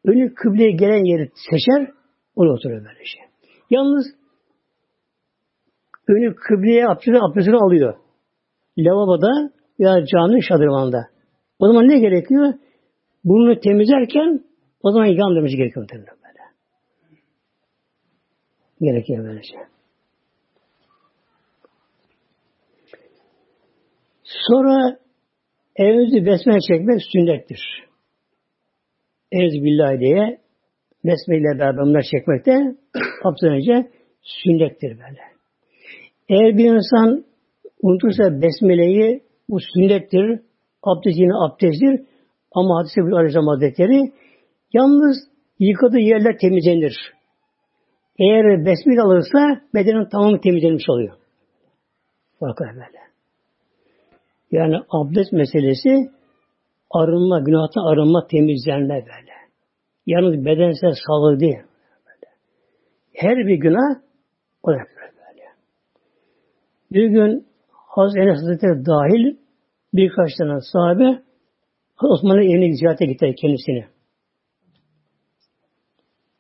[0.07, 1.91] önü kıbleye gelen yeri seçer,
[2.37, 3.23] oraya oturuyor böyle şey.
[3.71, 4.07] Yalnız
[6.09, 7.95] önü kıbleye abdestini, abdestini alıyor.
[8.79, 11.09] Lavaboda ya caminin şadırvanında.
[11.59, 12.55] O zaman ne gerekiyor?
[13.25, 14.47] Bunu temizlerken
[14.83, 16.43] O zaman yan demesi gerekiyor tabii böyle.
[18.81, 19.57] Gerekiyor böylece.
[24.25, 24.99] Sonra
[25.77, 27.87] evimizi besmele çekmek sünnettir.
[29.33, 30.39] Ez billahi diye
[31.05, 32.77] besmele ile beraber bunları çekmek de
[33.25, 33.91] abdestten
[34.23, 35.21] sünnettir böyle.
[36.29, 37.25] Eğer bir insan
[37.83, 40.41] unutursa besmeleyi bu sünnettir,
[40.83, 42.07] abdest yine abdesttir
[42.53, 44.13] ama hadise bir Aleyhisselam Hazretleri
[44.73, 45.17] yalnız
[45.59, 46.97] yıkadığı yerler temizlenir.
[48.19, 51.17] Eğer besmele alırsa bedenin tamamı temizlenmiş oluyor.
[52.41, 53.07] Bakın böyle.
[54.51, 56.11] Yani abdest meselesi
[56.91, 59.37] arınma, günahtan arınma, temizlenme böyle.
[60.07, 61.59] Yalnız bedensel sağlığı değil.
[62.07, 62.33] Böyle.
[63.13, 64.01] Her bir günah
[64.63, 65.45] o da böyle.
[66.93, 69.37] Bir gün Hazreti Enes Hazretleri dahil
[69.95, 71.23] birkaç tane sahabe
[72.03, 73.87] Osman'ın evine ziyarete gitti kendisini.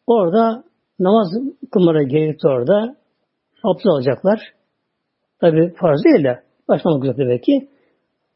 [0.07, 0.65] Orada
[1.01, 1.29] namaz
[1.73, 2.97] kılmara gerekti orada.
[3.65, 4.41] Abdest alacaklar.
[5.41, 7.69] Tabi farz değil de başlamak üzere demek ki.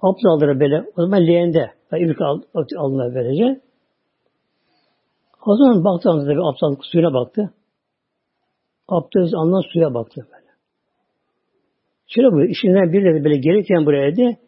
[0.01, 0.85] Abdest aldılar böyle.
[0.97, 1.80] O zaman leğende.
[1.93, 2.21] Yani ilk
[2.77, 3.61] aldılar böylece.
[5.47, 7.55] O zaman baktı tabi abdest suyuna baktı.
[8.89, 10.51] Abdest alınan suya baktı böyle.
[12.07, 14.39] Şöyle bu işinden bir de böyle gelirken buraya dedi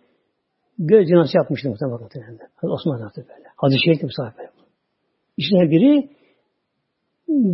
[0.78, 2.38] göz cinası yapmıştı muhtemelen muhtemelen.
[2.62, 3.48] Osman Hazretleri böyle.
[3.57, 4.50] Hadis-i Şerif misafir böyle.
[5.37, 6.11] İşinden biri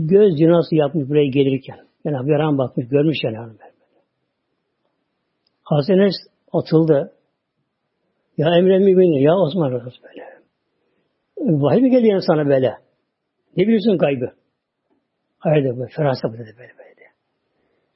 [0.07, 1.79] göz cinası yapmış buraya gelirken.
[2.05, 3.72] Yani yaran bakmış, görmüş yani hanım böyle.
[5.62, 6.16] Hazreti
[6.53, 7.12] atıldı.
[8.38, 10.24] Ya Emre Mümin, ya Osman Hazretleri böyle.
[11.62, 12.74] Vahiy mi geliyor sana böyle?
[13.57, 14.33] Ne biliyorsun kaybı?
[15.38, 17.05] Hayır de böyle, ferasa dedi böyle böyle.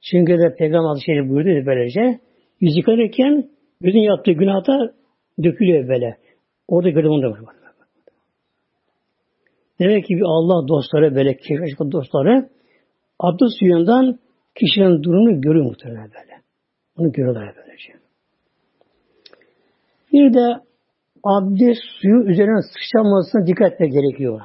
[0.01, 2.19] Çünkü de Peygamber Aleyhisselam buyurdu böylece.
[2.59, 3.49] Yüz yıkarken
[3.81, 4.93] gözün yaptığı günahta
[5.43, 6.17] dökülüyor böyle.
[6.67, 7.55] Orada gördüm onu da var.
[9.79, 12.49] Demek ki Allah dostları böyle keşfettik dostları
[13.19, 14.19] abdest suyundan
[14.55, 16.41] kişinin durumunu görüyor muhtemelen böyle.
[16.97, 18.02] Onu görüyorlar böylece.
[20.13, 20.59] Bir de
[21.23, 24.41] abdest suyu üzerine sıçramasına dikkat etmek gerekiyor.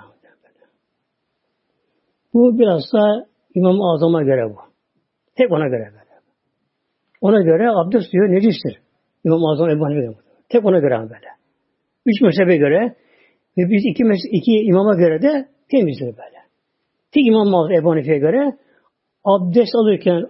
[2.35, 4.57] Bu biraz da İmam-ı Azam'a göre bu.
[5.37, 6.21] Tek ona göre böyle.
[7.21, 8.81] Ona göre abdest suyu necistir.
[9.25, 11.29] İmam-ı Azam Ebu Hanife Tek ona göre böyle.
[12.07, 12.95] Üç mezhebe göre
[13.59, 16.39] ve biz iki, iki imama göre de temizdir böyle.
[17.13, 18.53] Tek imam Malik Ebu Hanife'ye göre
[19.25, 20.27] abdest alırken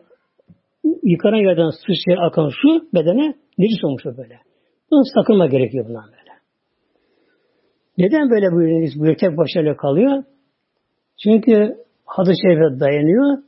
[1.02, 4.47] yıkanan yerden sıçrayan akan su bedene necis olmuş böyle.
[4.90, 6.32] Bunun sakınma gerekiyor bundan böyle.
[7.98, 8.94] Neden böyle buyuruyor?
[8.96, 10.24] Buyuruyor tek başıyla kalıyor.
[11.22, 13.38] Çünkü hadis-i şerife dayanıyor.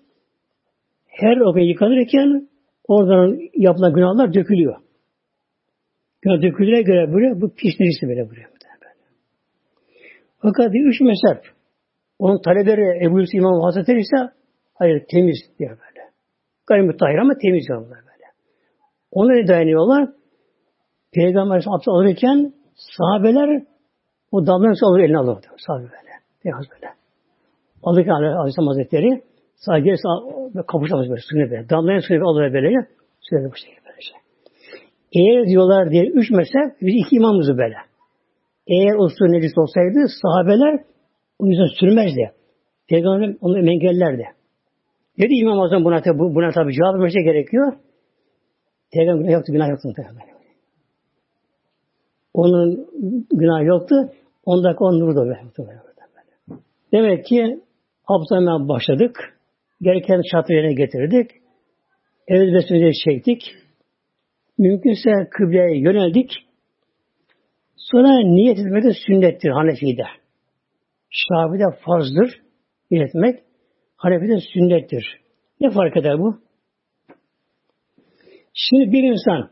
[1.07, 2.49] Her o gün yıkanırken
[2.89, 4.77] oradan yapılan günahlar dökülüyor.
[6.23, 8.51] Günah döküldüğüne göre böyle bu pis neresi böyle buraya.
[10.43, 11.45] Fakat üç mezhep
[12.19, 14.17] onun talebeleri Ebu Yusuf İmam Hazretleri ise
[14.75, 16.11] hayır temiz diyor böyle.
[16.67, 18.25] Gayri tahir ama temiz diyorlar böyle.
[19.11, 20.09] Ona ne dayanıyorlar?
[21.13, 23.63] Peygamber abdest alırken sahabeler
[24.33, 25.45] o damlanın su alır eline alır.
[25.67, 26.13] Sahabe böyle.
[26.45, 26.93] Beyaz böyle.
[27.83, 29.23] Alırken Aleyhisselam Hazretleri
[29.55, 31.69] sadece sağ, kapışamaz böyle suyunu böyle.
[31.69, 32.87] Damlayan suyu alır böyle.
[33.21, 34.19] Suyu bu şekilde böyle şey.
[35.13, 37.77] Eğer diyorlar diye üç mezhep biz iki imamızı böyle.
[38.67, 40.85] Eğer o su necis olsaydı sahabeler
[41.39, 42.33] o yüzden sürmezdi.
[42.89, 44.25] Peygamber onu engellerdi.
[45.19, 47.73] Dedi İmam Azam buna, tabi, buna tabi cevap vermesi gerekiyor.
[48.93, 49.89] Peygamber yoktu, günah yoktu.
[52.35, 52.89] Onun
[53.33, 53.95] günah yoktu.
[54.45, 55.41] Ondaki on nuru da böyle.
[56.93, 57.61] Demek ki
[58.07, 59.39] abdestten başladık.
[59.81, 61.31] Gereken şartı yerine getirdik.
[62.29, 63.55] Evet besmeleyi çektik.
[64.59, 66.31] Mümkünse kıbleye yöneldik.
[67.77, 70.05] Sonra niyet etmek de sünnettir Hanefi'de.
[71.11, 72.41] Şafi'de farzdır
[72.91, 73.41] niyet etmek.
[73.97, 75.21] Hanefi'de sünnettir.
[75.61, 76.39] Ne fark eder bu?
[78.55, 79.51] Şimdi bir insan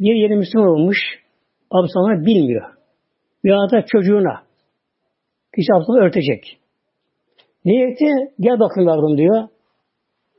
[0.00, 0.98] bir yeri Müslüman olmuş,
[1.70, 2.64] abdest bilmiyor.
[3.44, 4.42] Veya da çocuğuna
[5.56, 6.58] kişi abdest örtecek.
[7.64, 9.48] Niyeti gel bakın yavrum diyor.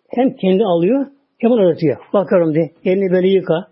[0.09, 1.97] Hem kendi alıyor hem onu öğretiyor.
[2.13, 2.71] Bakarım diye.
[2.85, 3.67] Elini böyle yıka.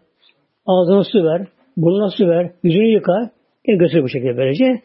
[0.65, 1.47] Ağzına su ver.
[1.77, 2.51] Burnuna su ver.
[2.63, 3.31] Yüzünü yıka.
[3.63, 4.81] Gel götür bu şekilde böylece.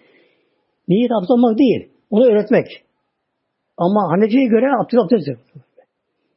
[0.89, 1.89] Niyet abdest değil.
[2.11, 2.67] Onu öğretmek.
[3.77, 5.41] Ama Hanefi'ye göre abdest abdest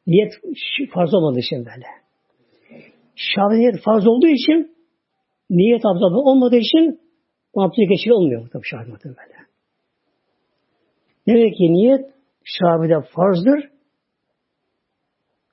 [0.08, 0.32] Niyet
[0.94, 1.86] farz olmadığı için böyle.
[3.16, 4.73] Şafi niyet farz olduğu için
[5.50, 7.00] niyet abdest olmadığı için
[7.54, 8.50] o abdest geçiri olmuyor.
[8.54, 9.34] Tabii Şafi böyle.
[11.28, 12.06] Demek ki niyet
[12.44, 13.70] Şafi'de farzdır.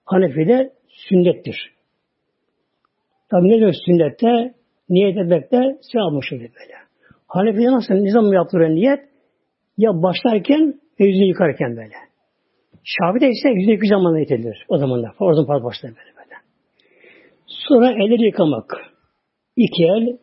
[0.05, 1.57] Hanefi'de sünnettir.
[3.31, 4.55] Tabi ne diyor sünnette?
[4.89, 6.75] Niyet etmekte sevapmış oluyor böyle.
[7.27, 9.01] Hanefi'de nasıl nizam yaptırıyor niyet?
[9.79, 11.95] Ya başlarken ya yüzünü yıkarken böyle.
[12.85, 15.15] Şafi'de ise yüzde iki zamanla yetilir o zamanlar.
[15.15, 16.35] Farzın farz başlar böyle böyle.
[17.47, 18.90] Sonra elleri yıkamak.
[19.57, 20.19] İki el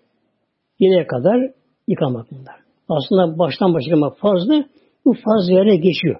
[0.79, 1.51] yine kadar
[1.87, 2.55] yıkamak bunlar.
[2.89, 4.69] Aslında baştan başa yıkamak farzdı.
[5.05, 6.19] Bu farz yerine geçiyor.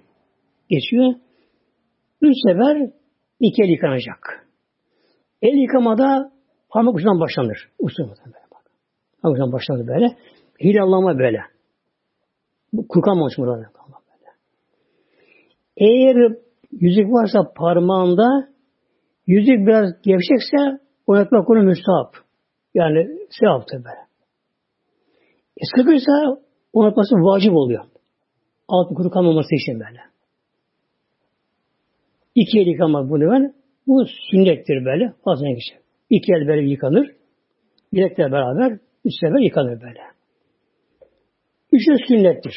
[0.70, 1.14] Geçiyor.
[2.22, 2.90] Üç sefer
[3.40, 4.48] iki el yıkanacak.
[5.42, 6.32] El yıkamada
[6.70, 7.70] parmak ucundan başlanır.
[7.80, 8.72] Usulü böyle bak.
[9.22, 10.18] Parmak ucundan başlanır böyle.
[10.60, 11.42] Hilallama böyle.
[12.74, 13.56] Bu kukanmamış burada.
[13.56, 13.68] Böyle.
[15.78, 16.38] Eğer
[16.72, 18.48] yüzük varsa parmağında
[19.28, 22.27] yüzük biraz gevşekse oynatmak onu müstahap.
[22.78, 23.08] Yani
[23.40, 24.02] sevaptır böyle.
[25.58, 26.42] E sıkıysa
[26.74, 27.84] oynatması vacip oluyor.
[28.68, 30.00] Altın kuru kalmaması için böyle.
[32.36, 33.54] İki el yıkamak bunu ben.
[33.88, 35.14] Bu sünnettir böyle.
[35.24, 35.78] Fazla geçer.
[36.10, 37.12] İki el böyle yıkanır.
[37.94, 40.02] Bilekler beraber üç sefer yıkanır böyle.
[41.72, 42.56] Üçü sünnettir.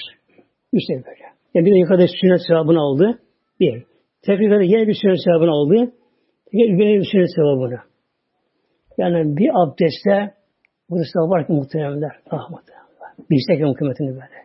[0.73, 1.25] Üç sefer böyle.
[1.55, 3.19] Yani bir de yıkadığı sünnet sevabını aldı.
[3.61, 3.83] Bir.
[4.23, 5.93] Tekrar yine bir sünnet sevabını aldı.
[6.53, 7.90] Yine bir sünnet sevabını.
[8.99, 10.35] Yani bir abdestte
[10.91, 12.13] bu sevap var ki muhteremler.
[12.31, 13.11] Ah muhteremler.
[13.31, 14.41] Bilsek ki hükümetini böyle.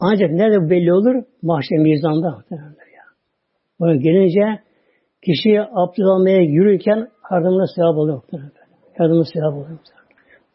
[0.00, 1.24] Ancak nerede belli olur?
[1.42, 3.04] Mahşer mizanda muhteremler ya.
[3.80, 4.62] Buna gelince
[5.24, 8.66] kişi abdest almaya yürürken yardımına sevap oluyor muhteremler.
[8.98, 10.00] Yardımına sevap oluyor muhteremler.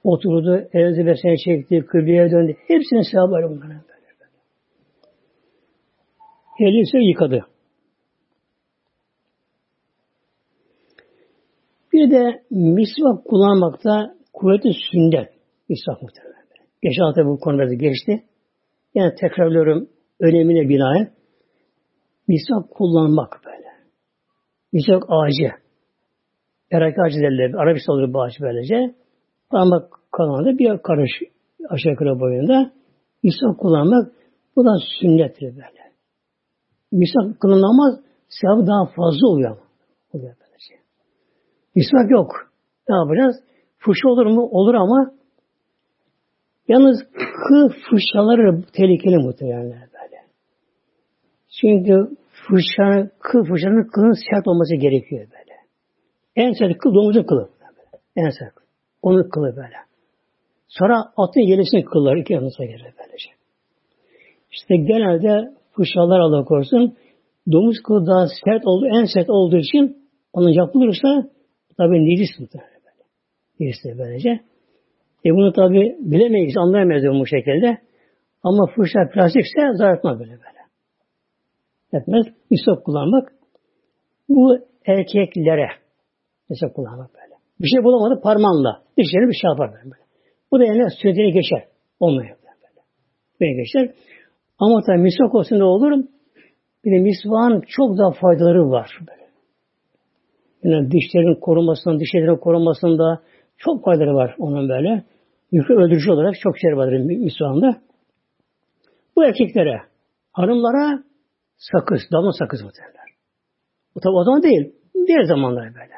[0.04, 2.56] Oturdu, elinizi besene çekti, kıbleye döndü.
[2.68, 3.82] Hepsinin sevabı var bunların.
[6.60, 7.46] Eli ise yıkadı.
[11.96, 15.30] Bir de misvak kullanmakta kuvvetli sünnet.
[15.70, 16.46] Misvak muhtemelen.
[16.84, 18.24] Geçen hafta bu konuda geçti.
[18.96, 21.12] Yani tekrarlıyorum önemine binaen
[22.28, 23.70] misvak kullanmak böyle.
[24.74, 25.52] Misvak ağacı.
[26.72, 27.54] Erak ağacı derler.
[27.54, 28.96] Arabistan olur bu ağaç böylece.
[29.50, 31.12] Parmak kanalında bir karış
[31.70, 32.72] aşağı yukarı boyunda
[33.24, 34.12] misvak kullanmak
[34.56, 35.86] bu da sünnettir böyle
[36.92, 39.58] misvak kılınamaz, sevabı daha fazla oluyor.
[40.14, 40.36] oluyor.
[41.76, 42.32] Misvak yok.
[42.90, 43.36] Ne yapacağız?
[43.78, 44.42] Fırça olur mu?
[44.52, 45.12] Olur ama
[46.68, 47.00] yalnız
[47.48, 50.22] kıl fırçaları tehlikeli muhtemelen böyle.
[51.62, 52.16] Çünkü
[52.48, 55.56] fırça, kıl fırçanın kılın sert olması gerekiyor böyle.
[56.36, 57.50] En sert kıl domuzun kılı.
[57.62, 58.04] Böyle.
[58.16, 58.66] En sert kıl.
[59.02, 59.78] Onun kılı böyle.
[60.68, 63.30] Sonra atın yelisinin kılları iki yanına gelir böylece.
[64.52, 66.96] İşte genelde fırçalar Allah korusun.
[67.52, 69.98] Domuz kılı daha sert oldu, en sert olduğu için
[70.34, 71.35] onun yapılırsa
[71.78, 72.72] tabi necis muhtemelen.
[73.60, 74.30] Necis böylece.
[75.26, 77.78] E bunu tabi bilemeyiz, anlayamayız bu şekilde.
[78.44, 80.62] Ama fırça plastikse zarar etmez böyle böyle.
[81.94, 82.26] Etmez.
[82.50, 83.32] İsop kullanmak.
[84.30, 85.70] Bu erkeklere
[86.50, 87.36] mesela kullanmak böyle.
[87.60, 88.84] Bir şey bulamadı parmağınla.
[88.98, 89.96] Dişlerini bir şey yapar böyle.
[90.52, 91.68] Bu da yani sünnetine geçer.
[92.00, 92.82] Olmuyor böyle.
[93.42, 93.96] Böyle geçer.
[94.60, 96.04] Ama tabi misvak olsun ne olur?
[96.86, 98.98] Bir de misvağın çok daha faydaları var.
[99.00, 99.25] Böyle.
[100.66, 103.22] Yani dişlerin korunmasında, dişlerin korunmasında
[103.58, 105.04] çok faydaları var onun böyle.
[105.52, 107.82] Yükü öldürücü olarak çok şey vardır misvağında.
[109.16, 109.82] Bu erkeklere,
[110.32, 111.04] hanımlara
[111.58, 113.10] sakız, damla sakız mı derler.
[113.96, 114.74] Bu tabi o zaman değil,
[115.08, 115.96] diğer zamanlar böyle.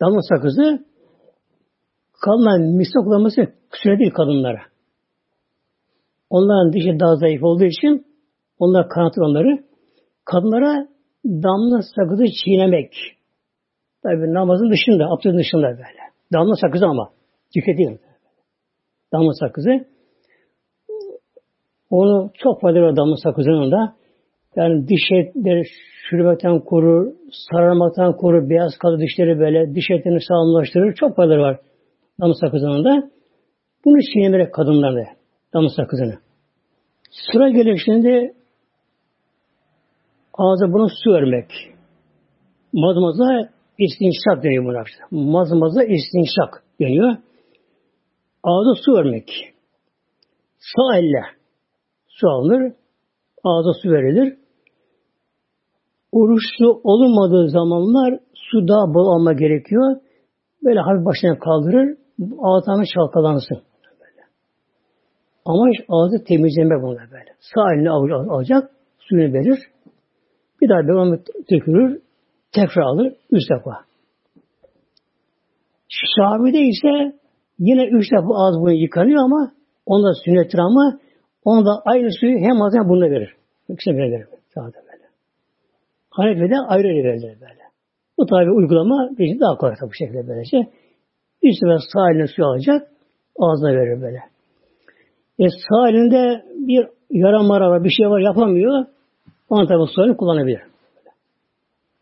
[0.00, 0.84] Damla sakızı
[2.24, 4.62] kadınlar misvak kullanması süre değil kadınlara.
[6.30, 8.06] Onların dişi daha zayıf olduğu için
[8.58, 9.64] onlar kanatır onları.
[10.24, 10.88] Kadınlara
[11.24, 13.17] damla sakızı çiğnemek.
[14.08, 16.02] Tabi namazın dışında, abdestin dışında böyle.
[16.32, 17.10] Damla sakızı ama.
[17.54, 17.98] Tüketiyor.
[19.12, 19.86] Damla sakızı.
[21.90, 23.94] Onu çok faydalı var damla sakızının da.
[24.56, 25.62] Yani diş etleri
[26.10, 27.12] çürümekten korur,
[27.50, 30.94] sararmaktan korur, beyaz kalır dişleri böyle, diş etlerini sağlamlaştırır.
[30.94, 31.58] Çok faydaları var
[32.20, 33.10] damla sakızının da.
[33.84, 35.04] Bunu çiğnemerek kadınlarda
[35.54, 36.18] damla sakızını.
[37.10, 38.32] Sıra gelir şimdi
[40.34, 41.50] ağza bunu su vermek.
[42.72, 44.84] Mazmaza istinşak deniyor buna.
[45.10, 47.16] Mazmaza istinşak deniyor.
[48.42, 49.54] Ağza su vermek.
[50.58, 51.22] Sağ elle
[52.08, 52.72] su alınır.
[53.44, 54.36] Ağza su verilir.
[56.12, 59.96] Oruçlu olmadığı zamanlar su daha bol alma gerekiyor.
[60.64, 61.96] Böyle hafif başına kaldırır.
[62.42, 63.58] Ağzını çalkalansın.
[65.44, 67.32] Amaç ağzı temizleme bunu böyle.
[67.40, 69.58] Sağ elini alacak, suyunu verir.
[70.60, 71.18] Bir daha böyle onu
[71.50, 72.02] dökülür,
[72.60, 73.72] tekrar alır, üç defa.
[75.88, 77.18] Şabi'de ise
[77.58, 79.52] yine üç defa ağız bunu yıkanıyor ama
[79.86, 80.98] onda sünnettir ama
[81.44, 83.34] onda aynı suyu hem ağzına hem burnuna verir.
[83.68, 84.26] İkisine bile verir.
[84.54, 85.04] Sağda böyle.
[86.10, 87.62] Hanefi'de ayrı ayrı verilir böyle.
[88.18, 90.56] Bu tabi uygulama bir daha kolay bu şekilde böylece.
[91.42, 92.88] Bir sefer sağ eline suyu alacak,
[93.38, 94.20] ağzına verir böyle.
[95.38, 98.86] E sağ elinde bir yara mara var, bir şey var yapamıyor.
[99.50, 100.60] Onun tabi suyunu kullanabilir.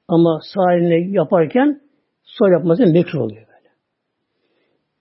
[0.09, 1.81] Ama sağ elini yaparken
[2.23, 3.71] su yapması mekruh oluyor böyle.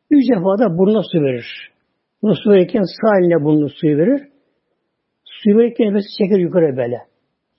[0.10, 1.46] Üç defa da burnuna su verir.
[2.22, 4.22] Bunu su verirken sağ eline burnuna suyu verir.
[5.26, 6.98] Suyu verirken nefesi çeker yukarı böyle.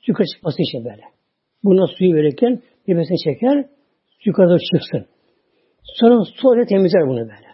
[0.07, 1.03] Yukarı çıkması için böyle.
[1.65, 3.65] Buna suyu verirken nefesini çeker,
[4.25, 5.07] yukarıda çıksın.
[5.83, 7.51] Sonra su temizler bunu böyle.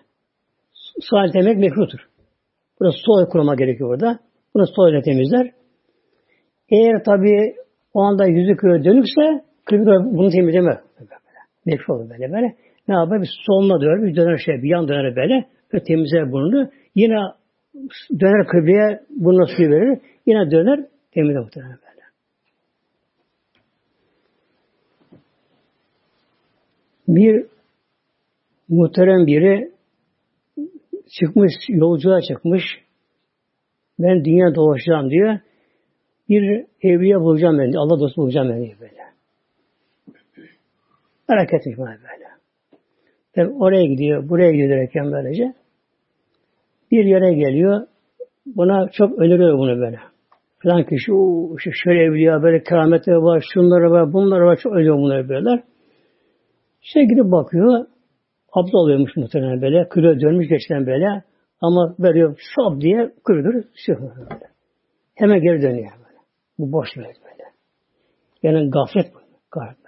[1.00, 1.98] Su ile temizlemek mekruhtur.
[2.80, 4.18] Burada su kuruma gerekiyor burada.
[4.54, 5.52] Bunu ile temizler.
[6.68, 7.54] Eğer tabi
[7.94, 10.80] o anda yüzü kırıyor dönükse kırıyor bunu temizleme.
[11.66, 12.56] Mekruh olur böyle böyle.
[12.88, 13.22] Ne yapar?
[13.22, 15.48] Bir soluna döner, bir döner şey, bir yan döner böyle.
[15.74, 16.70] Ve temizler burnunu.
[16.94, 17.18] Yine
[18.20, 19.98] döner kıbleye burnuna suyu verir.
[20.26, 22.02] Yine döner temizler muhtemelen böyle.
[27.08, 27.46] Bir
[28.68, 29.72] muhterem biri
[31.20, 32.62] çıkmış, yolculuğa çıkmış.
[33.98, 35.38] Ben dünya dolaşacağım diyor.
[36.28, 37.72] Bir evliya bulacağım ben.
[37.72, 39.01] Allah dostu bulacağım ben diyor böyle.
[41.32, 42.28] Merak etmiş bana böyle.
[43.36, 45.54] Ben oraya gidiyor, buraya gidiyor derken böylece.
[46.90, 47.86] Bir yere geliyor.
[48.46, 49.98] Buna çok öneriyor bunu böyle.
[50.62, 51.04] Falan kişi
[51.58, 55.62] şu şöyle evliya böyle kerametleri var, şunları var, bunları var, çok öneriyor bunları böyle.
[56.82, 57.86] İşte gidip bakıyor.
[58.52, 59.88] Abla oluyormuş muhtemelen böyle.
[59.94, 61.22] Kilo dönmüş geçten böyle.
[61.60, 63.64] Ama veriyor şap diye kırılır.
[63.88, 64.48] Böyle.
[65.14, 66.18] Hemen geri dönüyor böyle.
[66.58, 67.44] Bu boş ver böyle.
[68.42, 69.18] Yani gaflet bu.
[69.50, 69.81] Gaflet böyle.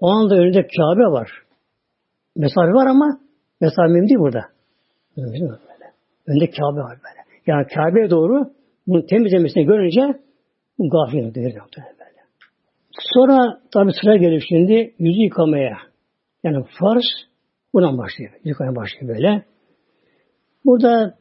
[0.00, 1.30] O anda önünde Kabe var.
[2.36, 3.20] Mesafe var ama
[3.60, 4.44] mesafe mühim değil burada.
[6.26, 7.24] Önünde Kabe var böyle.
[7.46, 8.50] Yani Kabe'ye doğru
[8.86, 10.00] bunu temizlemesini görünce
[10.78, 12.20] gaflet değil böyle.
[13.14, 15.78] Sonra tabi sıra geliyor şimdi yüzü yıkamaya.
[16.44, 17.04] Yani farz
[17.74, 18.32] Buradan başlıyor.
[18.44, 19.44] Yukarı başlıyor böyle.
[20.64, 21.18] Burada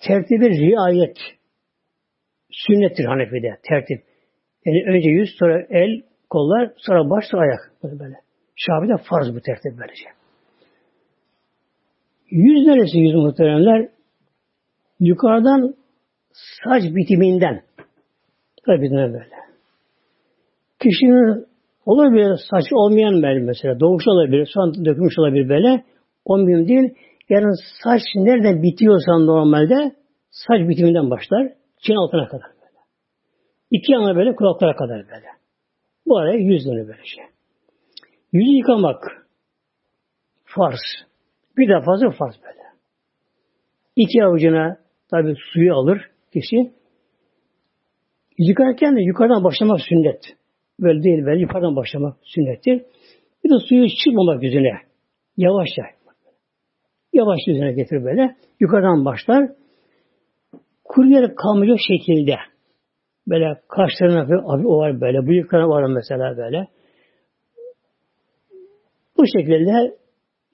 [0.00, 1.16] tertibi riayet
[2.50, 4.04] sünnettir Hanefi'de tertip.
[4.64, 7.72] Yani önce yüz, sonra el, kollar, sonra baş, sonra ayak.
[7.82, 8.16] Böyle böyle.
[8.56, 10.08] Şafi'de farz bu tertip böylece.
[12.30, 13.88] Yüz neresi yüz muhteremler?
[15.00, 15.74] Yukarıdan
[16.64, 17.62] saç bitiminden.
[18.66, 19.36] Tabi böyle.
[20.80, 21.46] Kişinin
[21.86, 23.80] Olur bir saç olmayan böyle mesela.
[23.80, 25.84] Doğmuş olabilir, son dökülmüş olabilir böyle.
[26.24, 26.94] O mühim değil.
[27.28, 27.46] Yani
[27.82, 29.92] saç nerede bitiyorsa normalde
[30.30, 31.52] saç bitiminden başlar.
[31.86, 32.78] Çin altına kadar böyle.
[33.70, 35.26] İki yana böyle kulaklara kadar böyle.
[36.06, 37.24] Bu araya yüz dönü böyle şey.
[38.32, 39.28] Yüzü yıkamak
[40.44, 40.80] farz.
[41.58, 42.62] Bir de fazla farz böyle.
[43.96, 44.76] İki avucuna
[45.10, 46.72] tabi suyu alır kişi.
[48.38, 50.36] Yıkarken de yukarıdan başlamak sünnet.
[50.80, 52.82] Böyle değil böyle yukarıdan başlamak sünnettir.
[53.44, 54.72] Bir de suyu çıkmamak yüzüne.
[55.36, 55.82] Yavaşça.
[57.12, 58.36] Yavaş yüzüne getir böyle.
[58.60, 59.50] Yukarıdan başlar.
[60.84, 62.36] Kuruyarak kalmayacak şekilde.
[63.26, 64.22] Böyle kaşlarına
[64.54, 65.26] abi o var böyle.
[65.26, 66.68] Bıyıklarına var mesela böyle.
[69.16, 69.96] Bu şekilde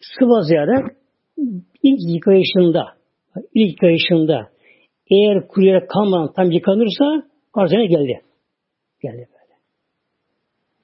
[0.00, 0.96] sıvazlayarak
[1.82, 2.84] ilk yıkayışında
[3.54, 4.48] ilk yıkayışında
[5.10, 8.20] eğer kuruyarak kalmadan tam yıkanırsa arzene geldi.
[9.02, 9.28] Geldi.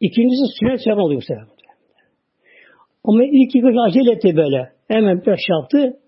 [0.00, 1.44] İkincisi sünnet sevap oluyor bu sefer.
[3.04, 4.72] Ama ilk yıkayıcı acele etti böyle.
[4.88, 6.00] Hemen biraz şey yaptı.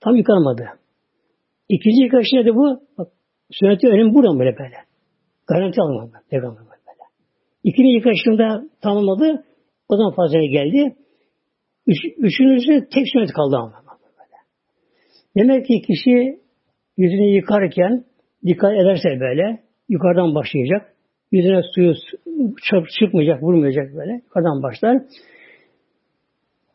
[0.00, 0.64] Tam yıkanmadı.
[1.68, 2.80] İkinci yıkayış neydi bu?
[2.98, 3.08] Bak,
[3.50, 4.76] sünneti önüm buradan böyle böyle.
[5.46, 6.12] Garanti almadı.
[6.30, 6.76] Peygamber böyle.
[7.64, 9.44] İkinci yıkayışında tamamladı.
[9.88, 10.96] O zaman fazla geldi.
[11.86, 13.82] Üç, üçüncüsü tek sünnet kaldı ama.
[14.18, 14.38] Böyle.
[15.36, 16.40] Demek ki kişi
[16.96, 18.04] yüzünü yıkarken
[18.46, 20.92] dikkat ederse böyle yukarıdan başlayacak.
[21.32, 21.94] Yüzüne suyu
[22.98, 24.12] çıkmayacak, vurmayacak böyle.
[24.12, 25.02] Yukarıdan başlar.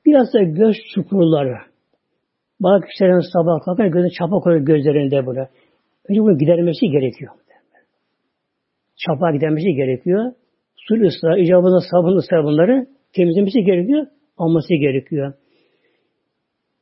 [0.06, 1.58] Biraz da göz çukurları.
[2.60, 5.50] Bazı kişilerin sabah kalkar gözü çapa koyuyor gözlerinde böyle.
[6.10, 7.34] Önce bunu gidermesi gerekiyor.
[9.06, 10.32] Çapa gidermesi gerekiyor.
[10.76, 14.08] Su ısrar, icabında sabun ısrar bunları temizlemesi gerekiyor.
[14.38, 15.34] Alması gerekiyor.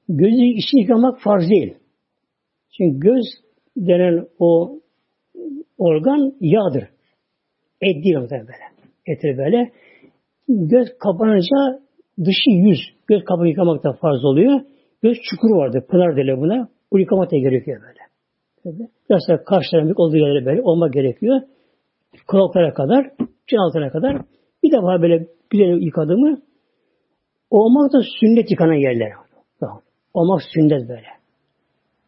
[0.10, 1.74] Gözü içi yıkamak farz değil.
[2.78, 3.26] Çünkü göz
[3.78, 4.80] denen o
[5.78, 6.84] organ yağdır.
[7.82, 8.70] Et değil böyle.
[9.08, 9.72] Etir böyle.
[10.48, 11.80] Göz kapanınca
[12.20, 12.80] dışı yüz.
[13.08, 14.62] Göz kapağı yıkamak da farz oluyor.
[15.02, 15.84] Göz çukuru vardır.
[15.90, 16.70] Pınar dele buna.
[16.92, 18.00] Bu yıkamak da gerekiyor böyle.
[19.10, 21.42] Biraz da kaşların olduğu yerlere böyle olma gerekiyor.
[22.28, 23.12] Kulaklara kadar,
[23.48, 24.22] cin altına kadar.
[24.64, 26.42] Bir defa böyle güzel yıkadığımı
[27.50, 29.12] olmak da sünnet yıkanan yerler.
[30.14, 31.08] Olmak sünnet böyle.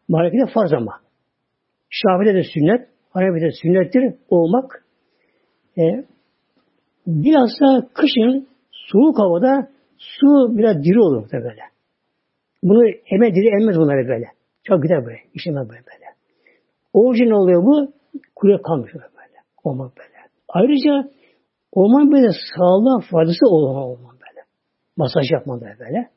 [0.08, 1.00] Malikide farz ama.
[1.90, 4.84] Şafi'de de sünnet, Hanefi'de sünnettir olmak.
[5.78, 6.04] E,
[7.06, 7.50] biraz
[7.94, 11.62] kışın soğuk havada su biraz diri olur da böyle.
[12.62, 14.26] Bunu eme diri emmez bunları böyle.
[14.64, 15.18] Çok güzel böyle.
[15.34, 16.06] İşime böyle böyle.
[16.92, 17.92] Orijin oluyor bu.
[18.34, 19.11] kule kalmış böyle.
[19.64, 20.16] Olmak böyle.
[20.48, 21.10] Ayrıca
[21.72, 24.46] olman böyle sağlığa faydası olan olman böyle.
[24.96, 26.10] Masaj yapman da böyle.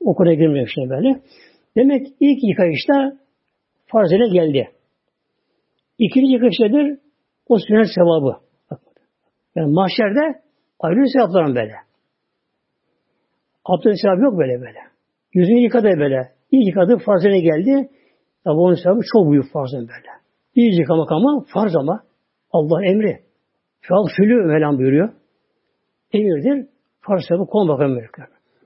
[0.00, 1.20] O konuya girmiyor şimdi böyle.
[1.76, 3.18] Demek ilk yıkayışta
[3.86, 4.68] farz ile geldi.
[5.98, 6.98] İkinci yıkayış nedir?
[7.48, 8.36] O sünnet sevabı.
[9.56, 10.40] Yani mahşerde
[10.80, 11.74] ayrı sevapların böyle.
[13.64, 14.78] Abdest sevabı yok böyle böyle.
[15.34, 16.32] Yüzünü yıkadı böyle.
[16.50, 17.90] İlk yıkadı farz ile geldi.
[18.44, 20.21] Tabi onun sevabı çok büyük farzın böyle.
[20.54, 22.02] İlk yıkamak ama farz ama.
[22.50, 23.20] Allah emri.
[23.80, 25.12] Fal fülü Mevlam buyuruyor.
[26.12, 26.66] Emirdir.
[27.00, 28.06] Farz sevabı konu bakalım böyle.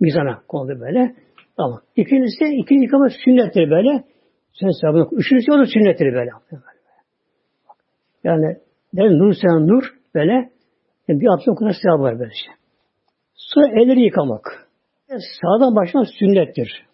[0.01, 1.15] Mizana kondu böyle.
[1.57, 1.81] Tamam.
[1.97, 4.05] İkincisi, ikinci yıkama sünnettir böyle.
[4.53, 5.09] Sünnet sevabı.
[5.13, 6.31] Üçüncüsü o da sünnettir böyle.
[8.25, 8.57] Yani
[8.95, 9.83] der nur sen nur
[10.15, 10.33] böyle
[11.09, 12.55] yani bir abdest kadar sevabı var böyle şey.
[13.35, 14.69] Sonra elleri yıkamak.
[15.11, 16.87] Yani sağdan başlamak sünnettir.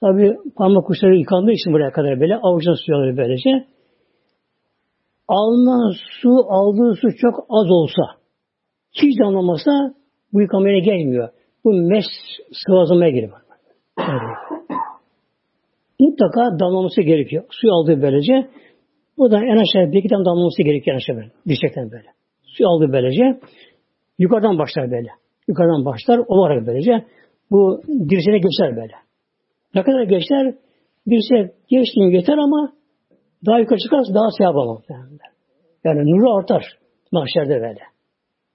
[0.00, 3.66] Tabi parmak uçları yıkandığı için buraya kadar böyle avucuna su alır böylece.
[5.38, 8.02] Alınan su, aldığı su çok az olsa,
[8.92, 9.70] hiç damlamasa
[10.32, 11.28] bu yıkamaya gelmiyor.
[11.64, 12.04] Bu mes
[12.66, 13.32] sıvazlamaya giriyor.
[16.00, 17.44] Mutlaka damlaması gerekiyor.
[17.50, 18.48] Suyu aldığı böylece.
[19.18, 21.30] Bu da en aşağı bir iki tane damlaması gerekiyor en aşağı böyle.
[21.48, 22.08] Dirsekten böyle.
[22.44, 23.40] Suyu aldığı böylece.
[24.18, 25.08] Yukarıdan başlar böyle.
[25.48, 27.04] Yukarıdan başlar olarak böylece.
[27.50, 28.94] Bu dirseğine geçer böyle.
[29.74, 30.54] Ne kadar geçer?
[31.10, 32.72] Dirsek geçtiğin yeter ama
[33.46, 34.82] daha yukarı çıkarsa daha sevap ama.
[35.84, 36.78] Yani nuru artar.
[37.12, 37.80] Mahşerde böyle.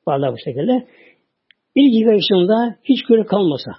[0.07, 0.87] Varlar bu şekilde.
[1.75, 3.71] İlk yıkayışında hiç göre kalmasa.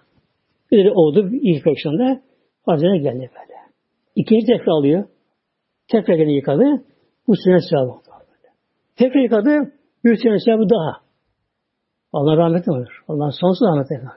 [0.70, 2.20] Bir de oldu ilk yıkayışında
[2.66, 3.58] Hazreti geldi böyle.
[4.16, 5.04] İkinci tekrar alıyor.
[5.88, 6.64] Tekrar gene yıkadı.
[7.28, 7.92] Bu sünnet sevabı.
[8.96, 9.72] Tekrar yıkadı.
[10.04, 11.00] Bir sünnet sevabı daha.
[12.12, 13.04] Allah rahmet olur.
[13.08, 14.08] Allah sonsuz rahmet eylesin.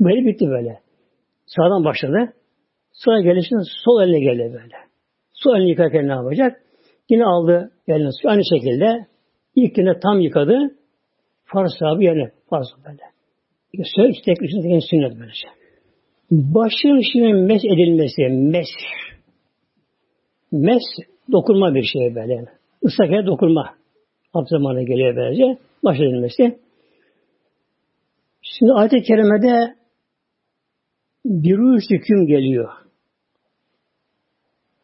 [0.00, 0.80] Böyle bitti böyle.
[1.46, 2.32] Sağdan başladı.
[2.92, 4.85] Sonra gelişinde sol eline geldi böyle.
[5.36, 6.62] Sol elini yıkarken ne yapacak?
[7.08, 8.28] Yine aldı eline su.
[8.28, 9.06] Aynı şekilde
[9.54, 10.74] ilk güne tam yıkadı.
[11.44, 12.30] Farz sahibi yerine.
[12.50, 13.02] Farz böyle.
[13.96, 15.48] Söz tek üstündeki sünnet böylece.
[16.30, 18.68] Başın şimdi mes edilmesi, mes.
[20.52, 20.82] Mes
[21.32, 22.44] dokunma bir şey böyle.
[22.82, 23.74] Islak yere dokunma.
[24.34, 25.58] Ab zamanı geliyor böylece.
[25.84, 26.58] Baş edilmesi.
[28.42, 29.74] Şimdi ayet-i kerimede
[31.24, 31.58] bir
[31.90, 32.85] hüküm geliyor.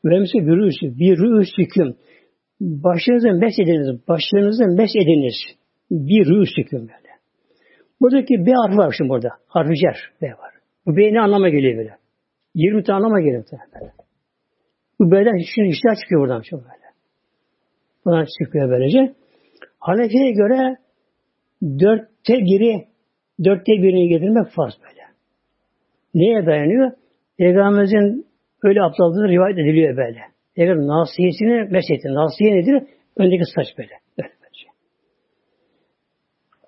[0.04, 1.96] Vermişse bir rüğüs, bir rüğüs hüküm.
[2.60, 5.34] Başınızı mes ediniz, başınızı mes ediniz.
[5.90, 7.12] Bir rüğüs hüküm böyle.
[8.00, 9.28] Buradaki B harfi var şimdi burada.
[9.46, 10.54] Harfi cer B var.
[10.86, 11.96] Bu B ne anlama geliyor böyle?
[12.54, 13.44] 20 tane anlama geliyor
[13.74, 13.92] böyle.
[15.00, 16.86] Bu B'den şimdi işler çıkıyor buradan çok böyle.
[18.04, 19.14] Buradan çıkıyor böylece.
[19.78, 20.76] Hanefi'ye göre
[21.62, 22.84] dörtte biri,
[23.44, 25.02] dörtte birini getirmek farz böyle.
[26.14, 26.92] Neye dayanıyor?
[27.38, 28.26] Peygamberimizin
[28.62, 30.20] öyle aptaldığını rivayet ediliyor böyle.
[30.56, 32.08] Eğer nasiyesini mesetti.
[32.08, 32.88] Nasiye nedir?
[33.16, 33.90] Öndeki saç böyle.
[34.18, 34.68] Böyle böylece.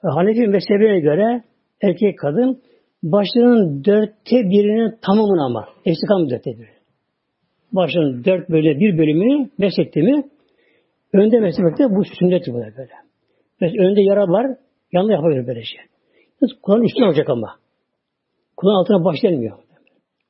[0.02, 1.42] Hanefi mezhebine göre
[1.82, 2.62] erkek kadın
[3.02, 5.68] başlarının dörtte birinin tamamını ama.
[5.84, 6.74] Eksik kalmıyor dörtte biri.
[7.72, 10.24] Başının dört böyle bir bölümünü mesetti mi
[11.12, 12.92] önde meslemekte bu sünnettir böyle böyle.
[13.60, 14.56] Mesela önde yara var,
[14.92, 15.80] yanında yapabilir böyle şey.
[16.62, 17.54] Kulağın üstüne olacak ama.
[18.56, 19.58] Kulağın altına baş gelmiyor.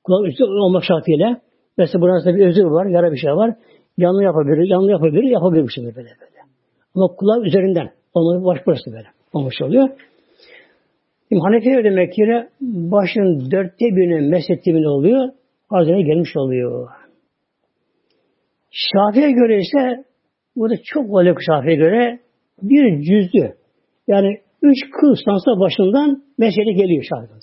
[0.04, 1.40] Kulağın üstü olmak şartıyla
[1.78, 3.54] mesela burasında bir özür var, yara bir şey var.
[3.96, 6.40] Yanlı yapabilir, yanlı yapabilir, yapabilir bu şekilde böyle böyle.
[6.94, 9.88] Ama kulağın üzerinden olmalı baş burası böyle olmuş oluyor.
[11.28, 12.22] Şimdi Hanefi'ye demek ki
[12.60, 15.28] başın dörtte birinin meslettiğinin oluyor,
[15.68, 16.88] hazine gelmiş oluyor.
[18.70, 20.04] Şafi'ye göre ise
[20.56, 22.20] bu da çok oluyor Şafi'ye göre
[22.62, 23.54] bir cüzdü.
[24.08, 25.14] Yani üç kıl
[25.60, 27.38] başından mesele geliyor Şafi'ye.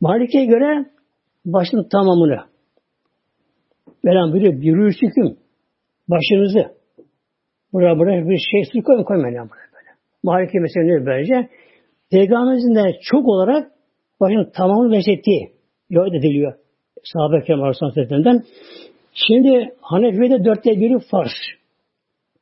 [0.00, 0.84] Malik'e göre
[1.44, 2.44] başın tamamını.
[4.04, 5.36] Veren biliyor bir rüyüs hüküm.
[6.08, 6.74] Başınızı.
[7.72, 9.90] Buraya buraya bir şey sür koyun koymayın yani buraya böyle.
[10.22, 11.48] Maliki mesela ne böylece?
[12.10, 13.72] Peygamberimizin de çok olarak
[14.20, 15.52] başın tamamını mesettiği
[15.92, 16.54] rivayet ediliyor.
[17.04, 18.42] Sahabe-i Kemal Arası'ndan
[19.14, 21.30] Şimdi Hanefi'de dörtte biri farz.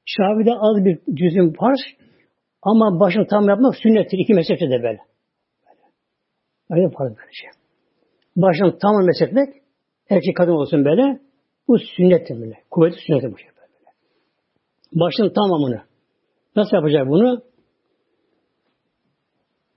[0.04, 1.80] Şafi'de az bir cüzün farz.
[2.62, 4.18] Ama başını tam yapmak sünnettir.
[4.18, 5.00] İki mezhepte de böyle.
[6.70, 7.61] Öyle farz böyle şey.
[8.36, 9.48] Başını tam mesletmek
[10.10, 11.20] erkek kadın olsun böyle.
[11.68, 12.54] Bu sünnettir böyle.
[12.70, 13.96] Kuvvetli sünnettir bu şey böyle.
[14.92, 15.82] Başın tamamını.
[16.56, 17.42] Nasıl yapacak bunu?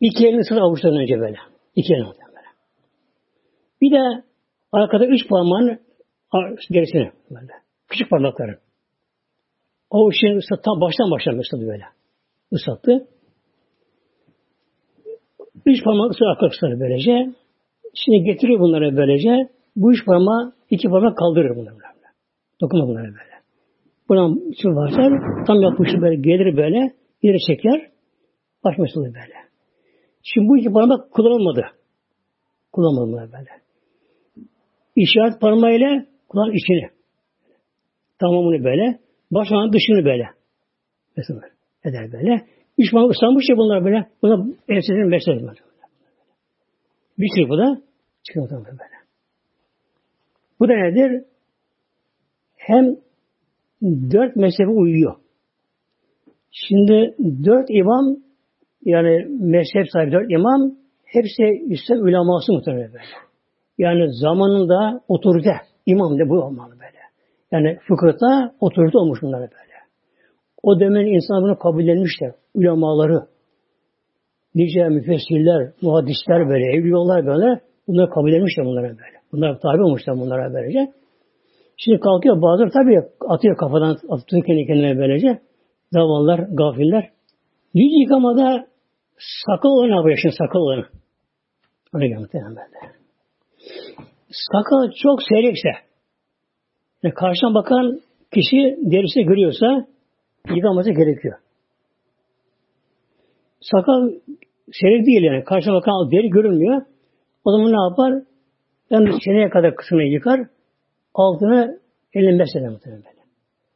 [0.02, 1.38] İki elini sıra avuçlarından önce böyle.
[1.76, 2.48] İki elini böyle.
[3.82, 4.24] Bir de
[4.72, 5.80] arkada üç parmağını
[6.72, 7.54] gerisine böyle.
[7.88, 8.60] Küçük parmakları.
[10.12, 11.84] İşin tam baştan baştan ısladı böyle.
[12.52, 13.08] Islattı.
[15.66, 17.36] Üç parmak ısır arka ısır böylece.
[17.96, 19.50] Şimdi getiriyor bunları böylece.
[19.76, 21.76] Bu üç parmağı iki parmak kaldırır bunları.
[21.76, 22.08] Böyle.
[22.62, 23.36] Dokunma bunlara böyle.
[24.10, 25.14] Buna şu başlar,
[25.48, 27.90] tam yapmışı böyle gelir böyle, ileri çeker,
[28.64, 29.36] baş böyle.
[30.24, 31.66] Şimdi bu iki parmak kullanılmadı.
[32.72, 33.50] Kullanmadı böyle.
[34.96, 36.90] İşaret parmağıyla kulağın içini.
[38.20, 39.00] Tamamını böyle.
[39.32, 40.26] Baş dışını böyle.
[41.18, 41.42] Mesela
[41.84, 42.46] eder böyle.
[42.78, 44.08] Üç parmak ıslanmış ya bunlar böyle.
[44.22, 45.65] Buna besler böyle.
[47.20, 47.82] Bir sürü bu da
[48.24, 48.96] çıkıyor böyle.
[50.60, 51.24] Bu da nedir?
[52.56, 52.96] Hem
[54.12, 55.16] dört mezhebe uyuyor.
[56.52, 58.18] Şimdi dört imam
[58.86, 60.72] yani mezhep sahibi dört imam
[61.06, 63.04] hepsi İslam uleması muhtemelen böyle.
[63.78, 65.56] Yani zamanında otorite,
[65.86, 67.00] imam da bu olmalı böyle.
[67.52, 69.76] Yani fıkıhta otorite olmuş bunlar böyle.
[70.64, 72.32] O dönemin insanlar bunu kabullenmişler.
[72.54, 73.28] Ulemaları,
[74.56, 79.18] nice müfessirler, muhaddisler böyle, evliyalar böyle bunları kabullenmişler bunlara böyle.
[79.32, 80.92] Bunlar tabi olmuşlar bunlara böylece.
[81.78, 83.00] Şimdi kalkıyor bazıları tabi
[83.30, 85.40] atıyor kafadan atıyor kendi kendine böylece.
[85.92, 87.10] Zavallar, gafiller.
[87.74, 88.68] Yüz yıkamada
[89.46, 90.86] sakal olan ne yapıyor şimdi sakal olanı?
[91.94, 92.96] Öyle gelmedi böyle.
[94.32, 95.70] Sakal çok seyrekse,
[97.04, 98.00] yani karşıdan bakan
[98.34, 99.88] kişi derisi görüyorsa
[100.56, 101.38] yıkaması gerekiyor.
[103.72, 104.10] Sakal
[104.72, 105.44] seyrek değil yani.
[105.44, 106.82] Karşıdan bakan deri görünmüyor.
[107.46, 108.24] O zaman ne yapar?
[108.90, 110.40] Yani çeneye kadar kısmını yıkar.
[111.14, 111.80] Altını
[112.14, 113.22] elini mesele muhtemelen böyle.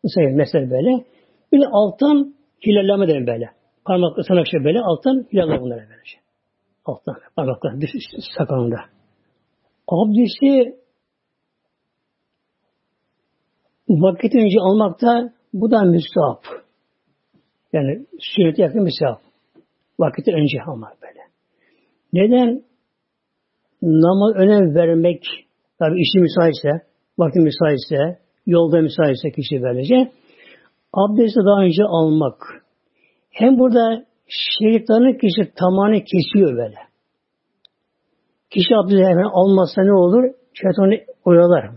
[0.04, 1.06] Mesela mesele böyle.
[1.52, 2.36] Bir de alttan
[2.66, 3.50] hilalleme derim böyle.
[3.86, 6.18] Parmak sanakça böyle alttan hilalleme bunlara böylece.
[6.86, 7.92] Alttan parmaklar düş
[8.38, 8.78] sakalında.
[9.88, 10.76] Abdesti
[13.90, 16.44] vakit önce almakta bu da müstahap.
[17.74, 19.29] Yani sünnete yakın müstahap.
[20.00, 21.20] Vakiti önce almak böyle.
[22.14, 22.64] Neden?
[23.82, 25.24] Namaz önem vermek
[25.80, 26.70] tabi işi müsaitse,
[27.18, 30.12] vakti müsaitse, yolda müsaitse kişi böylece
[30.94, 32.42] abdesti daha önce almak.
[33.30, 36.80] Hem burada şeytanın kişi tamamını kesiyor böyle.
[38.50, 40.24] Kişi abdesti hemen almazsa ne olur?
[40.54, 41.70] Şeytanı oyalar.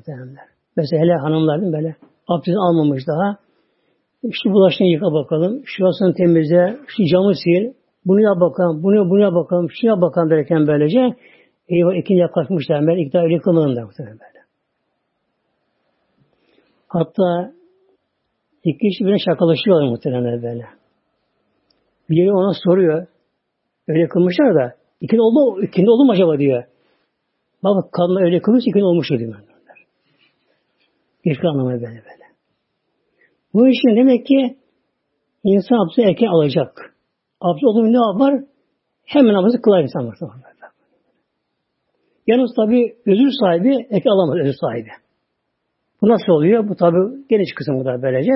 [0.76, 1.96] Mesela hele hanımların böyle
[2.28, 3.38] abdest almamış daha.
[4.32, 7.64] Şu bulaşını yıka bakalım, şurasını temizle, şu camı sil,
[8.06, 11.16] bunu yap bakalım, bunu, bunu yap bakalım, şunu yap bakalım derken böylece
[11.68, 12.86] eyvah ikinci yaklaşmışlar.
[12.86, 14.44] Ben ilk daha öyle kılığında muhtemelen böyle.
[16.88, 17.52] Hatta
[18.64, 20.66] iki kişi birbirine şakalaşıyorlar muhtemelen böyle.
[22.10, 23.06] Biri ona soruyor.
[23.88, 26.64] Öyle kılmışlar da ikindi oldu, ikindi oldu mu acaba diyor.
[27.64, 29.34] Bak kadınlar öyle kılmış ikindi olmuş diyor.
[31.24, 32.24] Bir anlamaya böyle böyle.
[33.54, 34.56] Bu işin demek ki
[35.44, 36.91] insan abdesti erken alacak.
[37.46, 38.44] Abdest olur ne yapar?
[39.04, 40.18] Hemen namazı kılar insan var.
[42.26, 44.88] Yalnız tabi özür sahibi erken alamaz özür sahibi.
[46.02, 46.68] Bu nasıl oluyor?
[46.68, 46.98] Bu tabi
[47.30, 48.32] geniş kısmı da böylece.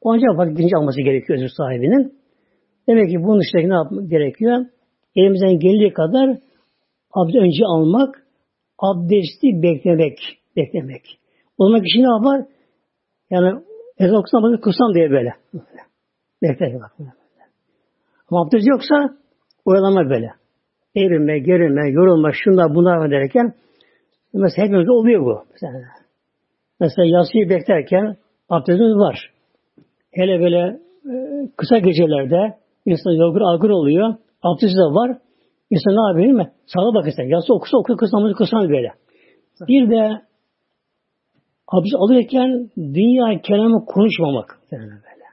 [0.00, 2.14] O ancak vakit alması gerekiyor özür sahibinin.
[2.88, 4.66] Demek ki bunun dışındaki ne yapmak gerekiyor?
[5.16, 6.38] Elimizden geldiği kadar
[7.12, 8.26] abdest önce almak,
[8.78, 10.18] abdesti beklemek,
[10.56, 11.18] beklemek.
[11.58, 12.46] O zaman kişi ne yapar?
[13.30, 13.62] Yani
[13.98, 15.34] ezan okusam kırsam diye böyle.
[16.42, 16.92] Bekler bak.
[18.30, 18.94] Ama abdest yoksa
[19.64, 20.30] oyalanma böyle.
[20.96, 23.54] Eğrilme, gerilme, yorulma, şunlar bunlar derken
[24.32, 25.42] mesela hepimizde oluyor bu.
[25.52, 25.82] Mesela,
[26.80, 28.16] mesela yatsıyı beklerken
[28.48, 29.32] abdestimiz var.
[30.12, 31.14] Hele böyle e,
[31.56, 32.56] kısa gecelerde
[32.86, 34.14] insan yorgun argın oluyor.
[34.42, 35.18] Abdesti de var.
[35.70, 36.52] İnsan ne yapıyor değil mi?
[36.66, 37.24] Sağa bak sen.
[37.24, 38.92] Yatsı okusa okuyor, kısa namazı kısa böyle.
[39.68, 40.22] Bir de
[41.68, 44.58] abdest alırken dünya kelamı konuşmamak.
[44.70, 45.26] Yani böyle.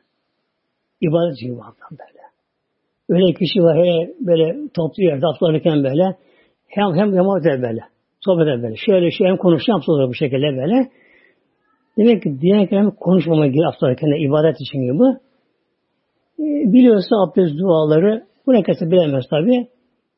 [1.01, 1.55] İbadet gibi
[1.91, 2.12] böyle.
[3.09, 6.03] Öyle kişi var hele böyle toplu yerde atlanırken böyle
[6.67, 7.81] hem hem hem der böyle.
[8.25, 8.75] Sohbet eder böyle.
[8.85, 10.89] Şöyle şey hem konuşuyor hem bu şekilde böyle.
[11.97, 15.07] Demek ki diğer kelamı konuşmamak gibi atlanırken de ibadet için gibi.
[16.39, 19.67] E, biliyorsa abdest duaları bu ne kadar bilemez tabi.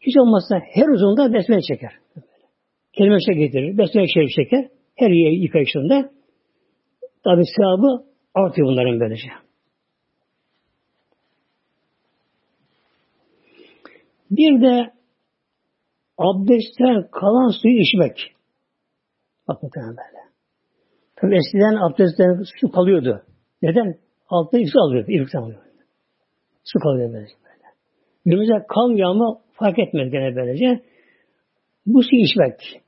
[0.01, 1.91] Hiç olmazsa her uzunda besmele çeker.
[2.93, 3.77] Kelime şey getirir.
[3.77, 4.67] Besmele şerif çeker.
[4.95, 6.09] Her yıkayışında.
[7.23, 8.03] Tabi sevabı
[8.36, 9.45] artıyor bunların böylece.
[14.32, 14.93] Bir de
[16.17, 18.36] abdestten kalan suyu içmek.
[19.47, 20.26] Bak muhtemelen böyle.
[21.15, 23.23] Tabi eskiden abdestten su kalıyordu.
[23.61, 23.95] Neden?
[24.30, 25.11] Altta su alıyordu.
[25.11, 25.65] İlk alıyordu.
[26.63, 27.67] Su kalıyor böylece böyle.
[28.26, 30.84] Günümüzde kalmıyor ama fark etmez gene böylece.
[31.86, 32.82] Bu suyu içmek.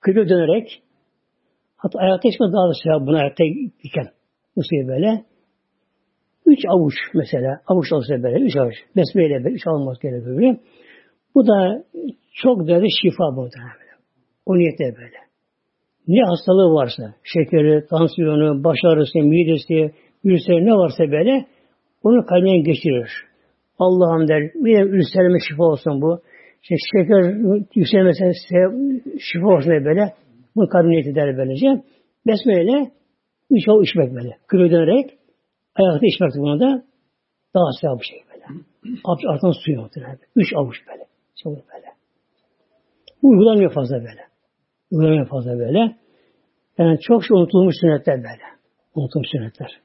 [0.00, 0.82] Kıble dönerek
[1.76, 3.44] hatta ayakta içmek daha da sevap buna ayakta
[3.82, 4.10] iken
[4.56, 5.24] bu suyu böyle
[6.48, 7.60] Üç avuç mesela.
[7.66, 8.44] Avuç olsa böyle.
[8.44, 8.74] Üç avuç.
[8.96, 9.54] Besmeyle böyle.
[9.54, 10.56] Üç alınmaz gerekiyor böyle.
[11.34, 11.84] Bu da
[12.34, 13.60] çok değerli şifa bu da.
[14.46, 15.18] O niyetle böyle.
[16.08, 19.94] ne hastalığı varsa, şekeri, tansiyonu, baş ağrısı, midesi,
[20.24, 21.46] ülseri ne varsa böyle
[22.02, 23.10] onu kalbinden geçirir.
[23.78, 26.20] Allah'ım der, de ülserime şifa olsun bu.
[26.62, 27.22] İşte şeker
[27.74, 28.32] yükselmesine
[29.18, 30.12] şifa olsun diye böyle.
[30.56, 31.66] Bunu kalbine niyet eder böylece.
[32.26, 32.90] Besmele
[33.50, 34.36] üç avuç içmek böyle.
[34.48, 35.17] Kürü dönerek
[35.78, 36.84] ayakta içmek bunu da
[37.54, 38.44] daha sevap bir şey böyle.
[39.04, 40.18] Abdest artan suyu muhtemelen.
[40.36, 41.06] Üç avuç böyle.
[41.42, 41.86] Çabuk böyle.
[43.22, 44.28] Bu uygulanmıyor fazla böyle.
[44.90, 45.96] Uygulanmıyor fazla böyle.
[46.78, 48.42] Yani çok şey unutulmuş sünnetler böyle.
[48.94, 49.80] Unutulmuş sünnetler.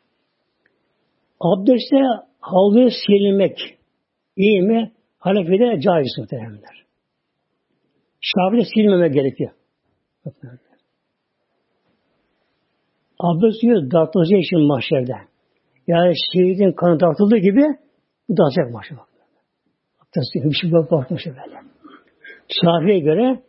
[1.39, 1.97] Abdestte
[2.39, 3.57] havluya silinmek
[4.35, 4.91] iyi mi?
[5.17, 6.85] Hanefi'de caiz muhtemelenler.
[8.21, 9.51] Şafi'de silmeme gerekiyor.
[13.19, 15.32] Abdest suyu dağıtılacağı için mahşerde.
[15.87, 17.63] Yani şehidin kanı dağıtıldığı gibi
[18.29, 19.01] bu dağıtacak mahşerde.
[19.99, 21.59] Abdest suyu bir şey bakmış böyle.
[22.47, 23.41] Şafi'ye göre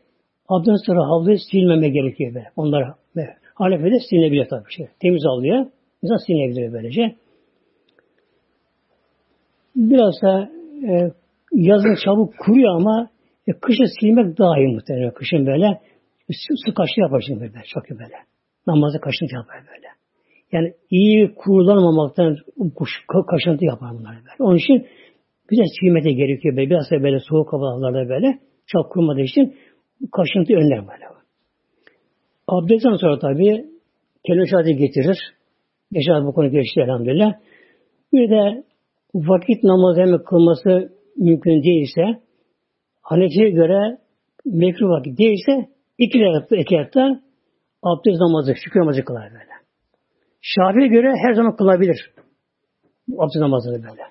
[0.49, 2.51] abdest sonra havluyu silmeme gerekiyor böyle.
[2.57, 3.37] Onlara böyle.
[3.55, 4.87] Hanefi'de silinebilir tabii şey.
[5.01, 5.71] Temiz havluya
[6.03, 7.17] insan silinebilir böylece.
[9.77, 10.51] Biraz da
[10.89, 11.13] e,
[11.53, 13.11] yazın çabuk kuruyor ama
[13.47, 15.15] e, kışın silmek daha iyi muhtemelen.
[15.15, 15.81] Kışın böyle
[16.31, 17.65] su, su kaşığı yapar şimdi böyle.
[17.75, 18.17] Çok iyi böyle.
[18.67, 19.94] Namazda kaşıntı yapar böyle.
[20.53, 22.37] Yani iyi kurulanmamaktan
[23.31, 24.37] kaşıntı yapar bunlar böyle.
[24.39, 24.87] Onun için
[25.49, 26.71] güzel silmete gerekiyor böyle.
[26.71, 29.57] Biraz da böyle soğuk havalarda böyle çok kurumadığı için
[30.13, 31.05] kaşıntı önler böyle.
[32.49, 33.65] Abdestten sonra tabi
[34.27, 35.19] kelime şahidi getirir.
[35.93, 37.33] Geçen bu konu geçti elhamdülillah.
[38.13, 38.65] Bir de
[39.15, 42.03] vakit namazı hemen kılması mümkün değilse
[43.03, 43.99] Hanefi'ye göre
[44.45, 45.69] mekruh vakit değilse
[45.99, 47.21] iki rekatta, iki rekatta
[47.83, 49.64] abdest namazı, şükür namazı kılar böyle.
[50.53, 52.13] Şafi'ye göre her zaman kılabilir.
[53.19, 54.03] Abdest namazını böyle.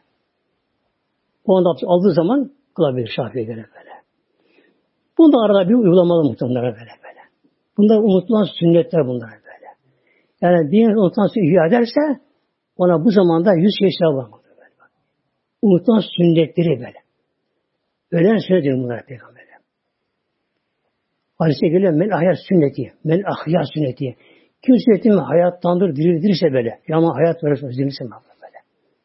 [1.45, 3.93] O anda abdest aldığı zaman kılabilir Şafi'ye göre böyle.
[5.17, 7.21] Bunda arada bir uygulamalı muhtemelen böyle böyle.
[7.77, 9.67] Bunlar unutulan sünnetler bunlar böyle.
[10.41, 12.21] Yani bir unutulan ihya ederse
[12.77, 14.39] ona bu zamanda yüz şey sevap var.
[15.61, 16.99] Unutulan sünnetleri böyle.
[18.11, 19.57] Ölen sünnetleri bunlar peygamberler.
[21.39, 24.15] Hadise geliyor men ahyat sünneti, men ahyat sünneti.
[24.65, 26.79] Kim sünnetimi hayattandır, dirildirse böyle.
[26.93, 28.03] Ama hayat verirse dirilirse
[28.43, 28.57] böyle.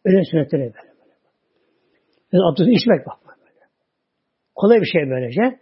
[0.05, 0.73] Ölen sünnetleri böyle.
[0.75, 1.15] böyle.
[2.33, 3.65] Yani abdest içmek bak böyle.
[4.55, 5.59] Kolay bir şey böylece.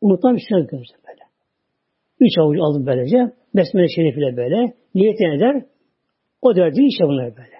[0.00, 1.24] Unutan bir sünnet görürse böyle.
[2.20, 3.18] Üç avuç aldım böylece.
[3.54, 4.74] Besmele şerifiyle böyle.
[4.94, 5.64] Niyet eder.
[6.42, 7.58] O derdi işe bunlar böyle.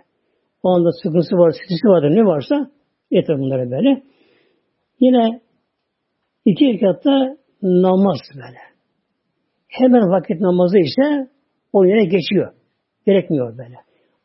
[0.63, 2.71] O anda sıkıntısı var, stresi vardır ne varsa
[3.11, 4.03] yeter bunlara böyle.
[5.01, 5.41] Yine
[6.45, 8.59] iki rekatta namaz böyle.
[9.69, 11.29] Hemen vakit namazı ise
[11.73, 12.53] o yere geçiyor.
[13.07, 13.77] Gerekmiyor böyle.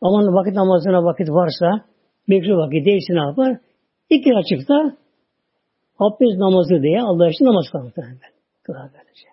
[0.02, 1.86] Ama vakit namazına vakit varsa
[2.28, 3.58] mekruh vakit değilse ne yapar?
[4.10, 4.98] İki açıkta
[6.00, 7.94] abdest namazı diye Allah için namaz kılır.
[8.64, 9.28] Kılar böylece.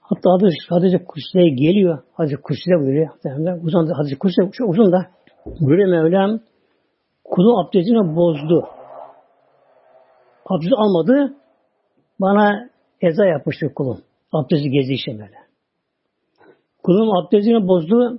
[0.00, 2.02] Hatta hadis, hadis Kutsi'ye geliyor.
[2.12, 3.08] Hadis Kutsi'de buyuruyor.
[3.62, 5.06] Uzun hadis Kutsi çok uzun da.
[5.46, 6.40] Buyuruyor Mevlam
[7.24, 8.68] kulu abdestini bozdu.
[10.46, 11.34] Abdest almadı.
[12.20, 12.70] Bana
[13.00, 14.00] eza yapmıştı kulum.
[14.32, 15.39] Abdesti gezi için böyle.
[16.82, 18.18] Kulum abdestini bozdu.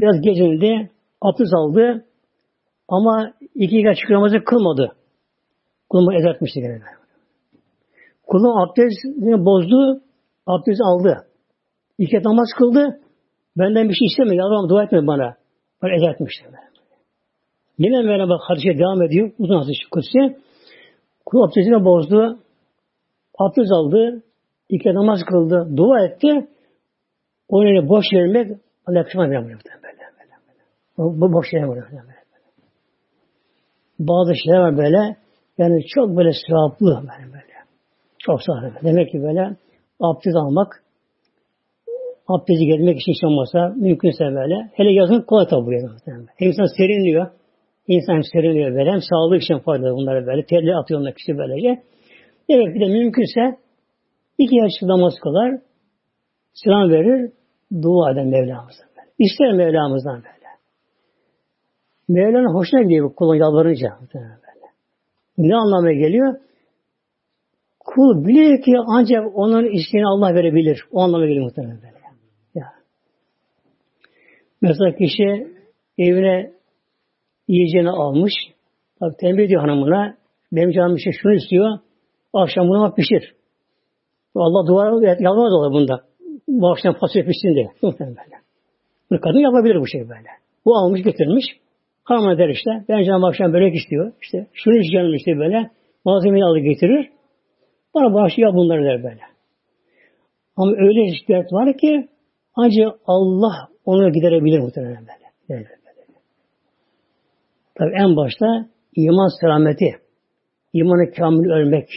[0.00, 0.90] Biraz gecindi.
[1.20, 2.04] Abdest aldı.
[2.88, 4.92] Ama iki kaç namazı kılmadı.
[5.88, 6.80] Kulumu eza etmişti gene.
[8.26, 10.00] Kulum abdestini bozdu.
[10.46, 11.26] Abdest aldı.
[11.98, 13.00] İki namaz kıldı.
[13.56, 14.44] Benden bir şey istemiyor.
[14.44, 15.36] Yalvarım dua etme bana.
[15.82, 16.44] Bana eza etmişti.
[17.78, 19.30] Yine Mevlam bak hadise devam ediyor.
[19.38, 20.18] Uzun hadis kutsi.
[21.26, 22.38] Kul abdestini bozdu.
[23.38, 24.22] Abdest aldı.
[24.68, 25.68] İki namaz kıldı.
[25.76, 26.48] Dua etti.
[27.48, 29.58] O neyle boş vermek Allah yakışmaz böyle böyle.
[30.98, 32.18] Bu boş vermek böyle.
[33.98, 35.16] Bazı şeyler var böyle.
[35.58, 37.54] Yani çok böyle sevaplı böyle böyle.
[38.18, 38.88] Çok sevaplı.
[38.88, 39.56] Demek ki böyle
[40.00, 40.82] abdest almak
[42.28, 44.70] abdesti gelmek için hiç olmazsa mümkünse böyle.
[44.72, 45.88] Hele yazın kolay tabi buraya.
[46.04, 47.30] Hem insan serinliyor.
[47.88, 48.90] İnsan serinliyor böyle.
[48.90, 50.46] Hem sağlık için faydalı bunları böyle.
[50.46, 51.82] Terli atıyor onlar kişi böylece.
[52.48, 53.58] Evet bir de mümkünse
[54.38, 55.60] iki yaşlı namaz kılar.
[56.54, 57.32] Selam verir.
[57.72, 58.88] Dua eden Mevlamızdan.
[59.18, 60.48] İster Mevlamızdan böyle.
[62.08, 63.98] Mevla'nın hoşuna gidiyor bu kulun yalvarınca.
[65.38, 66.36] Ne anlamaya geliyor?
[67.80, 70.80] Kul biliyor ki ancak onun isteğini Allah verebilir.
[70.92, 71.98] O anlamına geliyor muhtemelen böyle.
[72.54, 72.66] Ya.
[74.60, 75.54] Mesela kişi
[75.98, 76.52] evine
[77.48, 78.32] yiyeceğini almış.
[79.00, 80.16] Tabi tembih ediyor hanımına.
[80.52, 81.78] Benim canım şey şunu istiyor.
[82.32, 83.34] Akşam bunu pişir.
[84.34, 86.04] Allah dua yalvarmaz olur bunda.
[86.62, 87.70] Akşam fasulye pişsin diye.
[87.82, 88.36] Muhtemelen böyle.
[89.10, 90.28] Bu kadın yapabilir bu şey böyle.
[90.64, 91.44] Bu almış getirmiş.
[92.04, 92.70] Hanım der işte.
[92.88, 94.12] Ben canım akşam börek istiyor.
[94.22, 95.70] İşte şunu isteyeceğim işte böyle.
[96.04, 97.10] Malzemeyi alır getirir.
[97.94, 99.20] Bana bağışı yap bunları der böyle.
[100.56, 102.08] Ama öyle dert var ki
[102.54, 105.06] ancak Allah onu giderebilir muhtemelen
[105.48, 105.68] böyle.
[107.74, 108.46] Tabi en başta
[108.96, 109.96] iman selameti,
[110.72, 111.88] imanı kamil ölmek,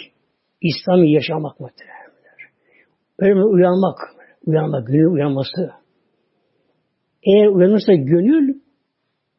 [0.61, 2.11] İslam'ı yaşamak muhtemelen.
[3.19, 3.97] Ölüme uyanmak,
[4.45, 5.71] uyanmak, gönül uyanması.
[7.23, 8.61] Eğer uyanırsa gönül,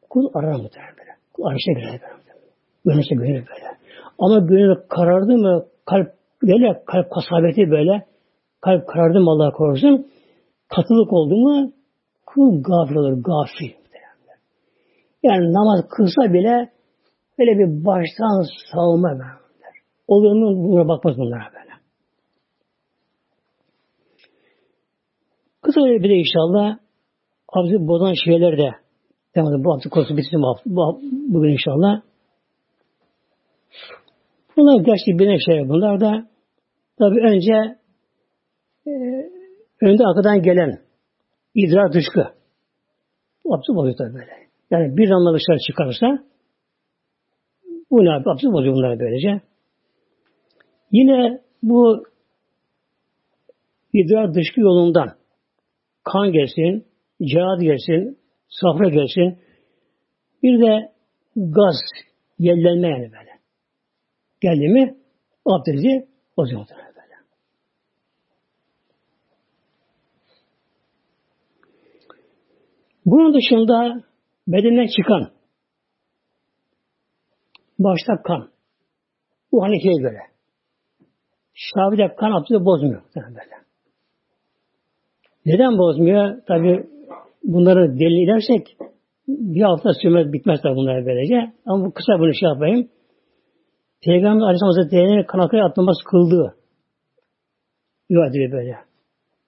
[0.09, 1.11] kul arar muhtemelen böyle.
[1.33, 2.39] Kul arışa girer böyle.
[2.85, 3.77] Uyanırsa gönül böyle.
[4.19, 6.07] Ama gönül karardı mı, kalp
[6.43, 8.05] böyle, kalp kasabeti böyle,
[8.61, 10.07] kalp karardı mı Allah korusun,
[10.67, 11.71] katılık oldu mu,
[12.25, 13.83] kul gafil olur, gafil.
[15.23, 16.69] Yani namaz kılsa bile
[17.39, 19.73] böyle bir baştan savunma verler.
[20.07, 21.62] Olur mu buna bakmaz bunlara böyle.
[25.63, 26.77] Kısa bir de inşallah
[27.53, 28.69] abdesti bozan şeyler de
[29.35, 31.01] devam bu abdest konusu bitsin bu,
[31.33, 32.01] bugün inşallah.
[34.57, 36.27] Bunlar gerçi bir şey bunlar da
[36.99, 37.77] tabi önce
[38.87, 38.91] e,
[39.81, 40.79] önde arkadan gelen
[41.55, 42.21] idrar dışkı
[43.49, 44.31] abdesti bozuyor tabi böyle.
[44.71, 46.07] Yani bir damla dışarı çıkarsa
[47.91, 48.35] bu ne yapıyor?
[48.35, 49.41] Abdest bozuyor bunlar böylece.
[50.91, 52.03] Yine bu
[53.93, 55.22] idrar dışkı yolundan
[56.03, 56.87] kan gelsin,
[57.21, 59.39] cihad gelsin, safra gelsin.
[60.43, 60.91] Bir de
[61.35, 61.75] gaz,
[62.39, 63.39] yellenme yani böyle.
[64.41, 64.97] Geldi mi
[65.45, 67.15] abdesti bozuyor böyle.
[73.05, 74.03] Bunun dışında
[74.47, 75.31] bedenden çıkan
[77.79, 78.51] başta kan.
[79.51, 80.19] Bu Hanefi'ye göre.
[81.53, 83.03] Şafi'de kan abdesti bozmuyor.
[83.15, 83.62] Böyle.
[85.45, 86.35] Neden bozmuyor?
[86.47, 86.83] Tabi
[87.43, 88.77] bunları delil edersek
[89.27, 91.53] bir hafta sürmez bitmez tabi bunlar böylece.
[91.65, 92.89] Ama bu kısa bunu şey yapayım.
[94.05, 96.55] Peygamber Aleyhisselam Hazretleri'nin kanakaya atlaması kıldığı
[98.11, 98.75] rivayet ediyor böyle.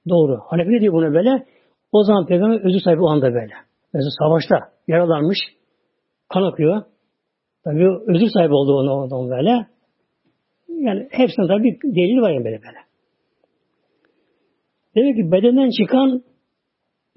[0.10, 0.40] Doğru.
[0.48, 1.46] Hanefi ne diyor bunu böyle?
[1.92, 3.54] O zaman Peygamber özü sahibi o anda böyle.
[3.94, 4.56] Mesela savaşta
[4.88, 5.38] yaralanmış,
[6.34, 6.84] kan akıyor.
[7.64, 9.68] Tabi özür sahibi oldu ondan böyle.
[10.70, 12.85] Yani hepsinde tabi delil var yani böyle böyle.
[14.96, 16.24] Demek ki bedenden çıkan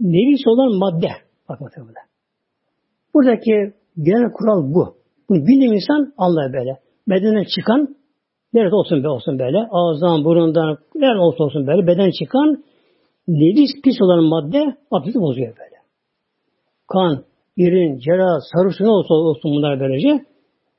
[0.00, 1.08] nefis olan madde.
[1.48, 2.00] Bak bakalım burada.
[3.14, 4.96] Buradaki genel kural bu.
[5.28, 6.78] Bunu bilim insan anlar böyle.
[7.08, 7.96] Bedenden çıkan
[8.54, 9.58] nerede olsun be olsun böyle.
[9.70, 11.86] Ağızdan, burundan, nerede olsun olsun böyle.
[11.86, 12.64] Beden çıkan
[13.28, 15.78] nefis pis olan madde abdesti bozuyor böyle.
[16.88, 17.24] Kan,
[17.56, 20.24] irin, cera, sarısı ne olsa olsun bunlar böylece.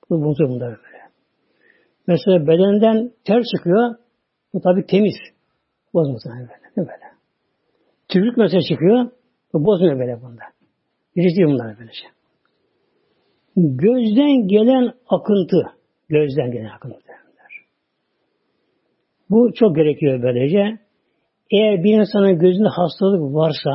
[0.09, 0.99] Bu bozuyor bunlar böyle.
[2.07, 3.95] Mesela bedenden ter çıkıyor.
[4.53, 5.15] Bu tabi temiz.
[5.93, 6.58] Bozmaz böyle.
[6.77, 6.91] Böyle?
[8.07, 9.11] Tübrük mesela çıkıyor.
[9.53, 10.43] Bozmuyor böyle bunda.
[11.15, 11.93] Birisi bunlar böylece.
[11.93, 12.09] Şey.
[13.57, 15.63] Gözden gelen akıntı.
[16.09, 17.09] Gözden gelen akıntı.
[19.29, 20.79] Bu çok gerekiyor böylece.
[21.51, 23.69] Eğer bir insanın gözünde hastalık varsa,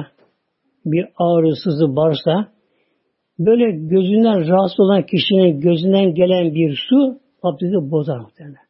[0.85, 2.49] bir ağrısızlık varsa,
[3.39, 8.65] böyle gözünden rahatsız olan kişinin gözünden gelen bir su abdesti bozar muhtemelen.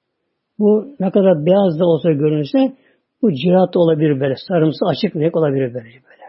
[0.58, 2.76] Bu ne kadar beyaz da olsa görünürse
[3.24, 4.34] bu cihat olabilir böyle.
[4.48, 5.84] Sarımsı açık renk olabilir böyle.
[5.84, 6.24] böyle.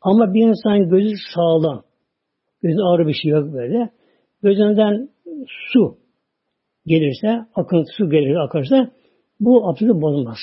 [0.00, 1.82] Ama bir insan gözü sağlam.
[2.62, 3.90] Gözü ağrı bir şey yok böyle.
[4.42, 5.08] Gözünden
[5.72, 5.96] su
[6.86, 8.90] gelirse, akıntı su gelir akarsa
[9.40, 10.38] bu abdesti bozmaz.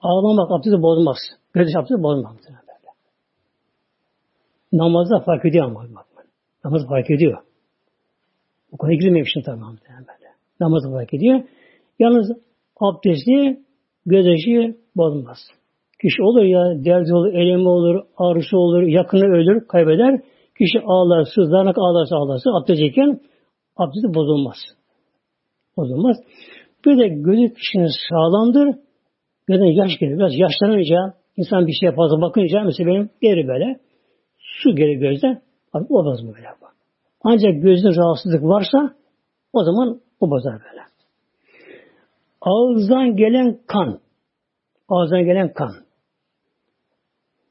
[0.00, 1.18] Ağlamak abdesti bozmaz.
[1.52, 2.36] Göz abdesti bozmaz.
[4.72, 5.84] Namazda fark ediyor ama.
[5.94, 6.06] Bak,
[6.64, 7.38] namaz fark ediyor.
[8.72, 9.60] Bu konuya girmemişim tabii.
[9.60, 10.32] Böyle.
[10.60, 11.40] Namazda fark ediyor.
[11.98, 12.32] Yalnız
[12.80, 13.60] abdesti
[14.06, 15.38] gözyaşı bozmaz.
[16.02, 20.20] Kişi olur ya, derdi olur, elemi olur, ağrısı olur, yakını ölür, kaybeder.
[20.58, 23.20] Kişi ağlar, sızlar, ağlarsa ağlarsa abdestteyken
[23.76, 24.56] abdesti bozulmaz.
[25.76, 26.16] Bozulmaz.
[26.86, 28.78] Bir de gözü kişinin sağlamdır.
[29.46, 30.18] Gözden yaş gelir.
[30.18, 33.80] Biraz yaşlanınca, insan bir şeye fazla bakınca, mesela benim geri böyle,
[34.38, 35.42] su gelir gözden,
[35.72, 36.48] abi o bozma böyle.
[37.24, 38.94] Ancak gözde rahatsızlık varsa,
[39.52, 40.91] o zaman o bozar böyle.
[42.44, 44.00] Ağızdan gelen kan.
[44.88, 45.72] Ağızdan gelen kan.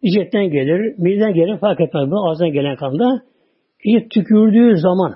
[0.01, 2.27] İcetten gelir, mideden gelir fark etmez bu.
[2.27, 3.21] Ağızdan gelen kan da
[3.83, 5.13] kişi tükürdüğü zaman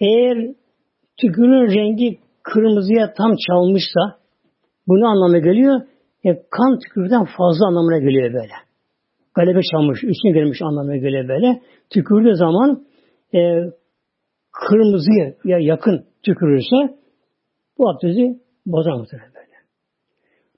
[0.00, 0.54] eğer
[1.16, 4.00] tükürün rengi kırmızıya tam çalmışsa
[4.88, 5.80] bu ne anlamına geliyor?
[6.24, 8.52] E, kan tükürden fazla anlamına geliyor böyle.
[9.34, 11.62] Galebe çalmış, üstüne gelmiş anlamına geliyor böyle.
[11.90, 12.86] Tükürdüğü zaman
[13.34, 13.40] e,
[14.52, 16.98] kırmızıya ya yakın tükürürse
[17.78, 19.46] bu abdesti Bozar muhtemelen böyle.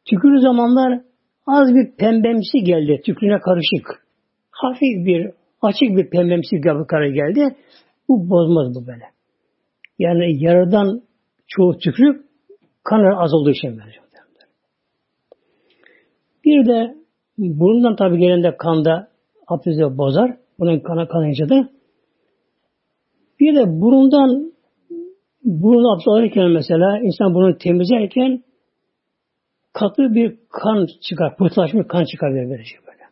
[0.04, 1.00] Tükürü zamanlar
[1.46, 3.00] az bir pembemsi geldi.
[3.06, 4.06] Tükrüne karışık.
[4.50, 5.30] Hafif bir,
[5.62, 7.56] açık bir pembemsi kara geldi.
[8.08, 9.04] Bu bozmaz bu böyle.
[9.98, 11.02] Yani yaradan
[11.46, 12.24] çoğu tükrük
[12.84, 14.04] kan az olduğu için böyle.
[16.44, 16.94] Bir de
[17.38, 19.08] burundan tabi gelen de kanda
[19.46, 20.36] abdesti bozar.
[20.58, 21.68] Bunun kana kanayınca da.
[23.40, 24.53] Bir de burundan
[25.44, 28.42] burun abdest alırken mesela insan bunu temizlerken
[29.72, 31.36] katı bir kan çıkar.
[31.36, 33.04] Pıhtılaşmış kan çıkar böylece şey böyle.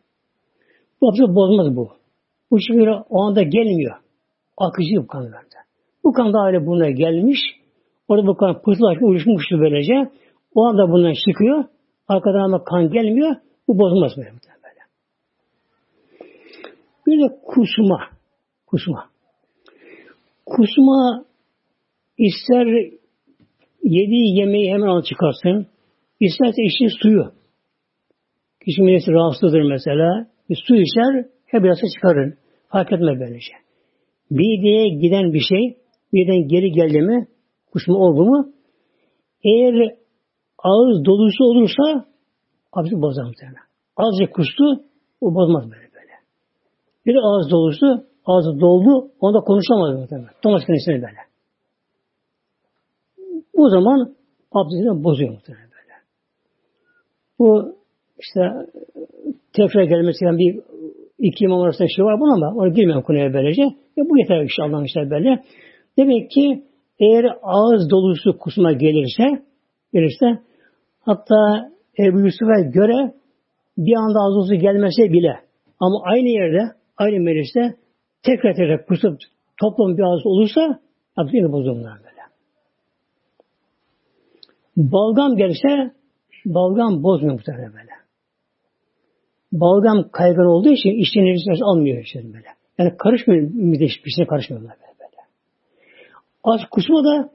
[1.01, 1.91] Bu abdesti bozmaz bu.
[2.51, 3.95] Bu şekilde o anda gelmiyor.
[4.57, 5.37] Akıcı bu kan böyle.
[6.03, 7.39] Bu kan da öyle buna gelmiş.
[8.07, 9.93] Orada bu kan pıhtılaşmış, uyuşmuştu böylece.
[10.55, 11.63] O anda bundan çıkıyor.
[12.07, 13.35] Arkadan ama kan gelmiyor.
[13.67, 14.29] Bu bozulmaz böyle.
[14.29, 14.81] böyle.
[17.07, 17.99] Bir de kusma.
[18.67, 19.05] Kusma.
[20.45, 21.25] Kusma
[22.17, 22.65] ister
[23.83, 25.67] yediği yemeği hemen al çıkarsın.
[26.19, 27.31] İsterse içtiği suyu.
[28.65, 30.27] Kişi milleti rahatsızdır mesela.
[30.49, 32.33] Bir su içer, hep biraz çıkarır.
[32.67, 33.53] Fark etme böylece.
[34.29, 35.77] Mideye giden bir şey,
[36.13, 37.27] birden geri geldi mi,
[37.71, 38.53] kusma oldu mu,
[39.43, 39.95] eğer
[40.63, 42.05] ağız dolusu olursa
[42.73, 43.63] abdesti bozar muhtemelen.
[43.97, 44.63] Azıcık kustu,
[45.21, 46.13] o bozmaz böyle böyle.
[47.05, 50.33] Bir ağız dolusu, ağzı doldu, onda konuşamaz muhtemelen.
[50.41, 51.32] Thomas kendisine böyle.
[53.63, 54.15] Bu zaman
[54.51, 55.93] abdestini bozuyor muhtemelen böyle.
[57.39, 57.75] Bu
[58.19, 58.41] işte
[59.53, 60.61] tekrar gelmesi yani bir
[61.19, 63.61] iki imam arasında şey var bunun ama onu girmem konuya böylece.
[63.97, 65.43] Ya bu yeter işte Allah'ın işte böyle.
[65.97, 66.63] Demek ki
[66.99, 69.23] eğer ağız dolusu kusma gelirse
[69.93, 70.39] gelirse
[70.99, 73.13] hatta Ebu Yusuf'a göre
[73.77, 75.35] bir anda ağız dolusu gelmese bile
[75.79, 76.61] ama aynı yerde
[76.97, 77.75] aynı mecliste
[78.23, 79.17] tekrar tekrar kusup
[79.61, 80.79] toplam bir ağız olursa
[81.51, 82.12] bozulurlar böyle.
[84.77, 85.93] Balgam gelse
[86.45, 87.91] balgam bozmuyor muhtemelen böyle.
[89.51, 92.47] Balgam kaygan olduğu için içtiğin nefis almıyor işte böyle.
[92.77, 95.21] Yani karışmıyor, mide hiçbir karışmıyorlar böyle, böyle.
[96.43, 97.29] Az kusma da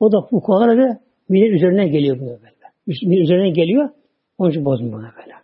[0.00, 2.52] o da fukalara da mide üzerine geliyor böyle böyle.
[2.86, 3.90] Mide üzerine geliyor,
[4.38, 5.34] onun için bozmuyor böyle böyle.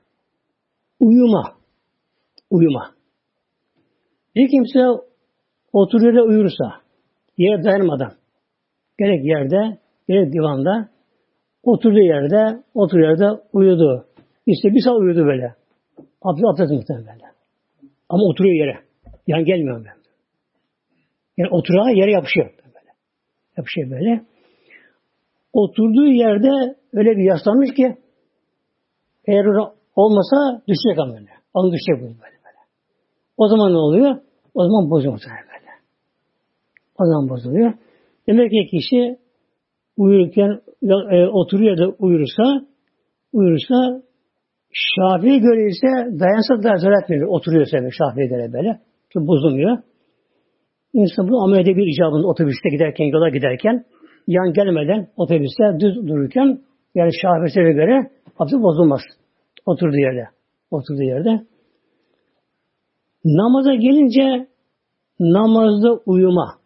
[1.01, 1.43] Uyuma.
[2.51, 2.95] Uyuma.
[4.37, 4.81] Bir kimse
[5.73, 6.73] oturuyor da uyursa,
[7.39, 8.13] yere dayanmadan,
[8.99, 10.89] gerek yerde, gerek divanda,
[11.73, 14.07] oturduğu yerde, oturuyor yerde uyudu.
[14.47, 15.55] İşte bir saat uyudu böyle.
[16.23, 17.27] Abdest abdest muhtemelen böyle.
[18.09, 18.79] Ama oturuyor yere.
[19.27, 19.99] Yani gelmiyor ben.
[21.37, 22.47] Yani oturağa yere yapışıyor.
[22.47, 22.93] Böyle.
[23.57, 24.25] Yapışıyor böyle.
[25.53, 27.97] Oturduğu yerde öyle bir yaslanmış ki
[29.27, 29.45] eğer
[29.97, 31.31] olmasa düşecek ama böyle.
[31.55, 32.61] Alın düşecek böyle, böyle böyle.
[33.37, 34.17] O zaman ne oluyor?
[34.55, 35.71] O zaman bozuyor muhtemelen böyle.
[36.99, 37.73] O zaman bozuluyor.
[38.29, 39.19] Demek ki kişi
[39.99, 40.61] uyurken
[41.11, 42.43] e, oturuyor da uyursa
[43.33, 44.03] uyursa
[44.73, 47.29] Şafi'ye göre ise dayansa da zarar etmiyor.
[47.29, 48.81] Oturuyorsa böyle Şafi'ye göre böyle.
[49.13, 49.79] Çünkü bozulmuyor.
[50.93, 53.85] İnsan bu amel bir icabında otobüste giderken, yola giderken
[54.27, 56.59] yan gelmeden otobüste düz dururken
[56.95, 59.01] yani Şafi'ye göre abdest bozulmaz.
[59.67, 60.25] Oturduğu yerde.
[60.71, 61.47] Oturduğu yerde.
[63.25, 64.47] Namaza gelince
[65.21, 66.59] namazda uyuma.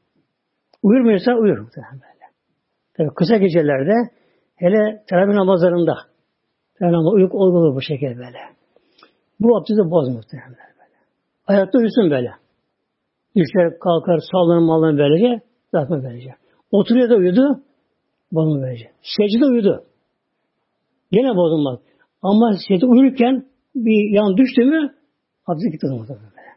[0.83, 1.59] Uyurmuyorsa uyur.
[1.59, 2.12] Böyle.
[2.97, 3.95] Tabii kısa gecelerde
[4.57, 6.13] hele teravih namazlarında
[6.81, 8.39] Mevlam uyku olmalı bu şekilde böyle.
[9.41, 10.97] Bu abdesti bozmuyor muhtemelen böyle.
[11.47, 12.31] Ayakta uyusun böyle.
[13.37, 15.41] Düşer, kalkar, sallanır, mallanır böylece.
[15.73, 16.31] Zaten böylece.
[16.71, 17.63] Oturuyor da uyudu.
[18.33, 18.91] Bozulmaz böylece.
[19.03, 19.85] Secde uyudu.
[21.13, 21.79] Yine bozulmaz.
[22.23, 24.95] Ama secde uyurken bir yan düştü mü
[25.47, 26.53] abdesti gitti muhtemelen böyle.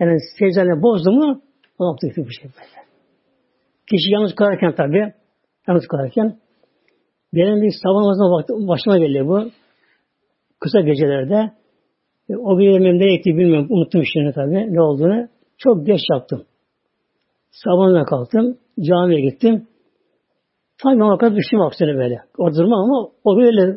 [0.00, 1.42] Yani secdeyle bozdu mu
[1.78, 2.86] o abdesti bu şekilde böyle.
[3.90, 5.12] Kişi yalnız kalarken tabi
[5.68, 6.36] yalnız kalarken
[7.34, 9.50] benim bir sabah namazına başıma geldi bu.
[10.60, 11.52] Kısa gecelerde.
[12.30, 13.66] E, o bir yemeğim nereye gitti bilmiyorum.
[13.70, 14.74] Unuttum işlerini tabii.
[14.74, 15.28] Ne olduğunu.
[15.58, 16.44] Çok geç yaptım.
[17.50, 18.58] Sabahına kalktım.
[18.80, 19.66] Camiye gittim.
[20.82, 22.20] Tabii ben vakit düştüm aksine böyle.
[22.38, 23.76] Orada durma ama o böyle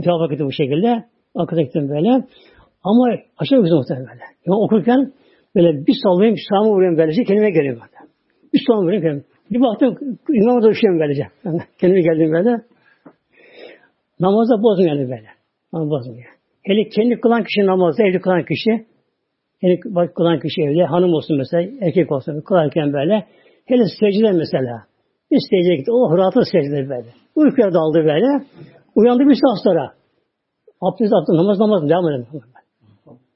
[0.00, 1.04] cevap etti bu şekilde.
[1.34, 2.24] Akıta gittim böyle.
[2.84, 4.24] Ama aşağı güzel muhtemelen böyle.
[4.46, 5.12] Yani okurken
[5.54, 8.10] böyle bir sallayayım, sağıma vuruyorum böylece kendime geliyor böyle.
[8.52, 11.26] Bir sallayayım vuruyorum bir baktım imama da düşüyorum böylece.
[11.80, 12.62] Kendime geldim böyle.
[14.20, 15.28] Namazda bozmuyor yani böyle.
[15.72, 16.28] Namaz bozmuyor.
[16.62, 18.86] Hele kendi kılan kişi namazda evde kılan kişi
[19.60, 19.80] kendi
[20.14, 23.26] kılan kişi evde hanım olsun mesela erkek olsun kılarken böyle
[23.66, 24.84] hele secde mesela
[25.30, 25.90] secdeye gitti.
[25.92, 27.08] Oh rahatı secde böyle.
[27.34, 28.44] Uykuya daldı böyle.
[28.94, 29.92] Uyandı bir saat sonra.
[30.80, 31.36] Abdest attı.
[31.36, 32.26] Namaz namaz devam edelim.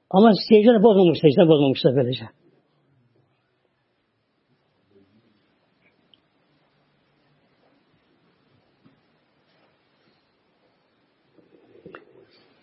[0.09, 1.19] Ama secde bozmamış.
[1.21, 2.25] Secde bozmamış da böylece.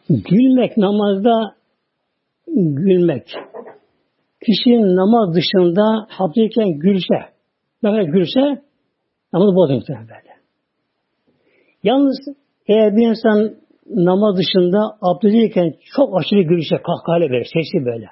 [0.09, 1.55] Gülmek namazda
[2.57, 3.27] gülmek.
[4.47, 7.19] Kişinin namaz dışında haptayken gülse,
[7.83, 8.63] kadar gülse
[9.33, 10.33] namazı bozmuyor böyle.
[11.83, 12.19] Yalnız
[12.67, 13.55] eğer bir insan
[13.87, 17.49] namaz dışında abdestliyken çok aşırı gülüşe kahkahayla verir.
[17.55, 18.07] Sesli böyle.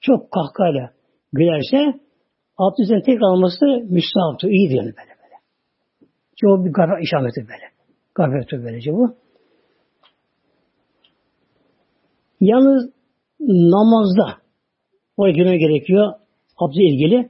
[0.00, 0.90] Çok kahkahayla
[1.32, 2.00] gülerse
[2.58, 4.48] abdestten tek alması müstahaptır.
[4.48, 5.36] iyi yani böyle böyle.
[6.40, 7.66] Çok bir gafet işareti böyle.
[8.14, 9.21] Gafettir böylece bu.
[12.42, 12.90] Yalnız
[13.40, 14.42] namazda
[15.16, 16.12] oraya girmeye gerekiyor.
[16.58, 17.28] Abdestle ilgili.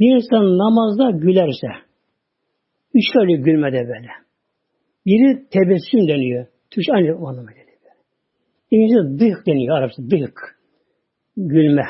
[0.00, 1.68] Bir insan namazda gülerse
[2.94, 4.08] üç öyle gülmede böyle.
[5.06, 6.46] Biri tebessüm deniyor.
[6.70, 7.66] Türkçe aynı anlamına geliyor.
[8.70, 10.58] İngilizce dık deniyor Arapça dık.
[11.36, 11.86] Gülme.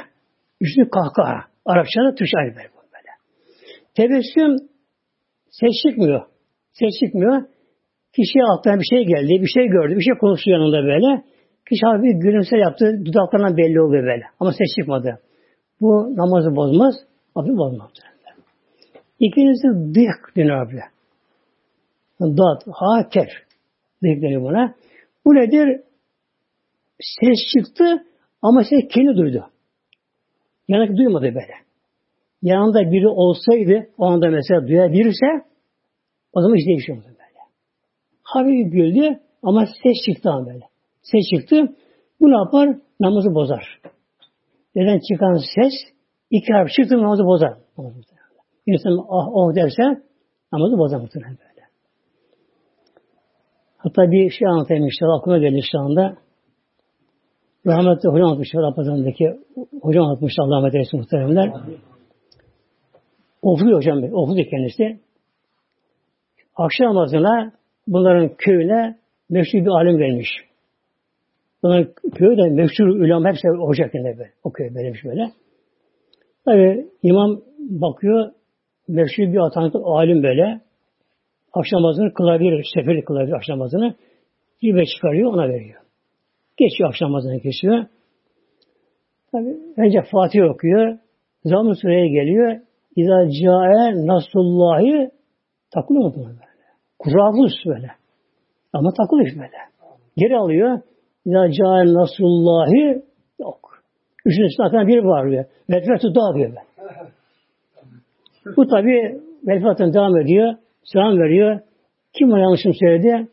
[0.60, 1.40] Üçüncü kahkaha.
[1.64, 3.12] Arapçada Türkçe aynı böyle.
[3.94, 4.56] Tebessüm
[5.50, 6.22] ses çıkmıyor.
[6.72, 7.42] Ses çıkmıyor.
[8.16, 11.24] Kişiye alttan bir şey geldi, bir şey gördü, bir şey konuştu yanında böyle.
[11.68, 14.24] Kişi abi gülümse yaptı, dudaklarından belli oluyor böyle.
[14.40, 15.20] Ama ses çıkmadı.
[15.80, 16.94] Bu namazı bozmaz,
[17.34, 17.90] abi bozmaz.
[19.20, 20.80] İkincisi dık deniyor abi.
[22.20, 23.28] Dat, ha, kef.
[24.02, 24.74] Dık deniyor buna.
[25.24, 25.80] Bu nedir?
[27.00, 28.04] Ses çıktı
[28.42, 29.46] ama ses kendi duydu.
[30.68, 31.54] Yanık duymadı böyle.
[32.42, 35.26] Yanında biri olsaydı, o anda mesela duyabilirse
[36.32, 37.16] o zaman hiç değişiyor böyle.
[38.22, 40.64] Hafif güldü ama ses çıktı ama böyle.
[41.12, 41.74] Ses çıktı.
[42.20, 42.78] Bu ne yapar?
[43.00, 43.80] Namazı bozar.
[44.74, 45.72] Neden çıkan ses
[46.30, 47.54] iki harf çıktı namazı bozar.
[48.66, 49.82] İnsan ah oh derse
[50.52, 51.66] namazı bozar böyle.
[53.76, 56.16] Hatta bir şey anlatayım inşallah aklıma geldi şu anda.
[57.66, 59.40] Rahmetli hocam anlatmışlar Rapazan'daki
[59.82, 61.52] hocam anlatmışlar Allah rahmet eylesin muhteremler.
[63.42, 65.00] Ofluyor hocam, ofluyor kendisi.
[66.56, 67.52] Akşam namazına
[67.86, 68.98] bunların köyüne
[69.30, 70.28] meşhur bir alim gelmiş.
[71.66, 74.30] Bunların köyü de meşhur ulama hepsi hoca kendine böyle.
[74.44, 75.32] O köy böylemiş böyle.
[76.44, 78.30] Tabi imam bakıyor
[78.88, 80.60] meşhur bir atanıklı alim böyle.
[81.52, 81.82] Akşam
[82.14, 83.94] kılabilir, seferi kılabilir akşam namazını.
[84.60, 85.80] Cibe çıkarıyor, ona veriyor.
[86.56, 87.12] Geçiyor akşam
[87.42, 87.86] geçiyor.
[89.32, 90.98] Tabi önce Fatih okuyor.
[91.44, 92.60] Zamm-ı Sure'ye geliyor.
[92.96, 95.10] İza cae nasullahi
[95.74, 96.46] takılıyor mu böyle?
[96.98, 97.90] Kurabus böyle.
[98.72, 99.58] Ama takılıyor böyle.
[100.16, 100.80] Geri alıyor.
[101.26, 103.02] İza cae nasullahi
[103.40, 103.60] yok.
[104.26, 105.44] Üçüncü zaten bir var diyor.
[105.70, 106.52] Velfetü daha diyor.
[108.56, 110.54] Bu tabi velfetün devam ediyor.
[110.84, 111.60] Selam veriyor.
[112.12, 113.28] Kim o yanlışım söyledi?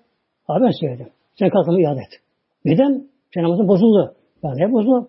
[0.47, 1.07] Abi ben söyledim.
[1.39, 2.21] Sen kalkımı iade et.
[2.65, 3.03] Neden?
[3.33, 4.15] Sen namazın bozuldu.
[4.43, 5.07] Ya ne bozuldu?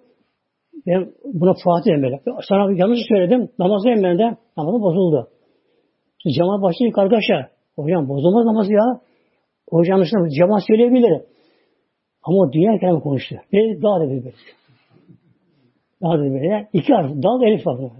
[0.87, 2.21] Ben buna Fatih böyle.
[2.49, 3.49] Sana yanlış söyledim.
[3.59, 4.37] Namazdayım ben de.
[4.57, 5.29] Namazım bozuldu.
[6.37, 7.49] Cemaat başlıyor kargaşa.
[7.77, 9.01] Hocam bozulmaz namazı ya.
[9.71, 11.23] Hocam işte cemaat söyleyebilir.
[12.25, 13.37] Ama dünya kelamı konuştu.
[13.53, 14.35] Ve daha da bir böyle.
[16.03, 16.69] Daha da böyle.
[16.73, 17.11] İki harf.
[17.11, 17.91] Dal elif var.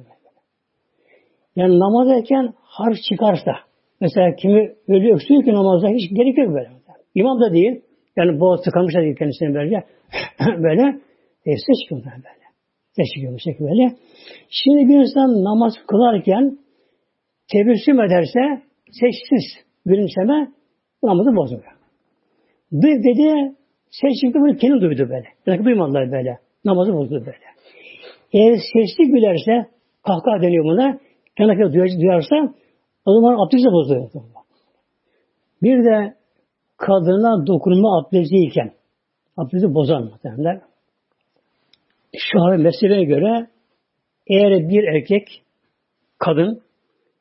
[1.57, 3.53] Yani namazdayken harf çıkarsa
[4.01, 6.71] mesela kimi öyle öksürüyor ki namazda hiç gerek yok böyle.
[7.15, 7.81] İmam da değil.
[8.17, 9.85] Yani boğaz tıkanmış da değil kendisine böyle.
[10.63, 10.83] böyle.
[11.47, 12.45] E, ses çıkıyor böyle.
[12.97, 13.97] Teşekkür bu şekilde böyle.
[14.51, 16.59] Şimdi bir insan namaz kılarken
[17.53, 20.53] tebessüm ederse sessiz gülümseme
[21.03, 21.65] namazı bozuyor.
[22.73, 23.55] Dık dedi
[24.01, 25.29] ses çıktı böyle kendi duydu böyle.
[25.47, 26.39] Yani duymadılar böyle.
[26.65, 27.45] Namazı bozdu böyle.
[28.33, 29.71] Eğer sesli gülerse
[30.03, 30.99] kahkaha deniyor buna.
[31.37, 32.55] Kendi duyarsa
[33.05, 34.11] o zaman abdesti bozuyor.
[35.63, 36.15] Bir de
[36.77, 38.73] kadına dokunma abdestiyken
[39.37, 40.63] abdesti bozan muhtemelen
[42.19, 43.47] Şahı meseleye göre
[44.27, 45.43] eğer bir erkek
[46.19, 46.63] kadın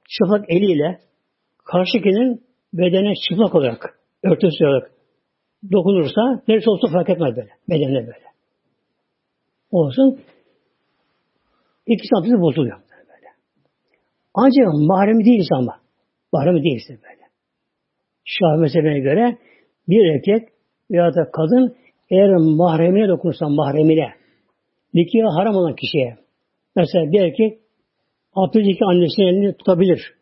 [0.09, 0.99] çıplak eliyle
[1.65, 2.43] karşıkinin
[2.73, 4.92] bedene çıplak olarak örtüsü olarak
[5.71, 7.49] dokunursa neresi olsa fark etmez böyle.
[7.69, 8.25] Bedenine böyle.
[9.71, 10.19] Olsun.
[11.87, 12.77] İkisi abdesti bozuluyor.
[12.79, 13.27] Böyle.
[14.33, 15.79] Ancak mahremi değilse ama.
[16.33, 17.23] Mahremi değilse böyle.
[18.25, 19.37] Şah mezhebine göre
[19.87, 20.49] bir erkek
[20.91, 21.75] veya da kadın
[22.09, 24.13] eğer mahremine dokunursa mahremine
[24.93, 26.17] nikahı haram olan kişiye
[26.75, 27.59] mesela bir erkek
[28.35, 30.13] abdestteki annesinin elini tutabilir.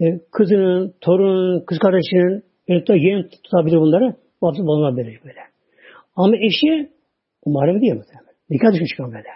[0.00, 4.16] E, kızının, torunun, kız kardeşinin yeğen tutabilir bunları.
[4.40, 5.40] Bu abdest bulunabilir böyle.
[6.16, 6.90] Ama eşi
[7.44, 8.02] umarım değil mi?
[8.50, 9.28] Nikah düşmüş çıkan böyle.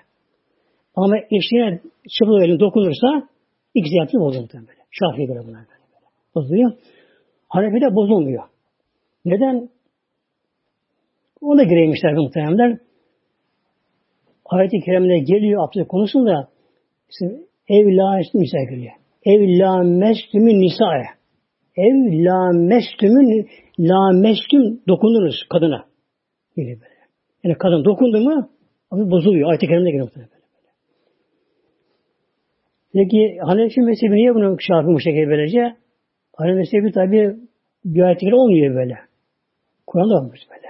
[0.94, 1.80] Ama eşine
[2.18, 3.28] çıplak elini dokunursa
[3.74, 4.80] ikisi yaptı bozulur böyle.
[4.90, 5.80] Şafi'ye göre bunlar böyle.
[6.34, 6.72] Bozuluyor.
[7.48, 8.42] Hanefi'de bozulmuyor.
[9.24, 9.68] Neden?
[11.40, 12.80] Ona gireymişler muhtemelen
[14.44, 16.48] ayet-i kerimde geliyor abdest konusunda
[17.10, 17.26] işte,
[17.68, 18.92] ev la nisa geliyor.
[19.24, 21.19] Ev la mestümün nisa'e.
[21.76, 23.48] Ev la mestümün
[23.78, 25.84] la mestüm dokunuruz kadına.
[26.56, 27.00] Geliyor böyle.
[27.44, 28.50] Yani kadın dokundu mu
[28.90, 29.50] abi bozuluyor.
[29.50, 30.10] Ayet-i kerimde geliyor.
[30.16, 30.28] Böyle.
[32.92, 35.76] Peki Hanefi mezhebi niye bunu yapıyor bu şekilde böylece?
[36.36, 37.36] Hanefi mezhebi tabi
[37.84, 38.98] bir ayet olmuyor böyle.
[39.86, 40.66] Kur'an'da olmuş böyle.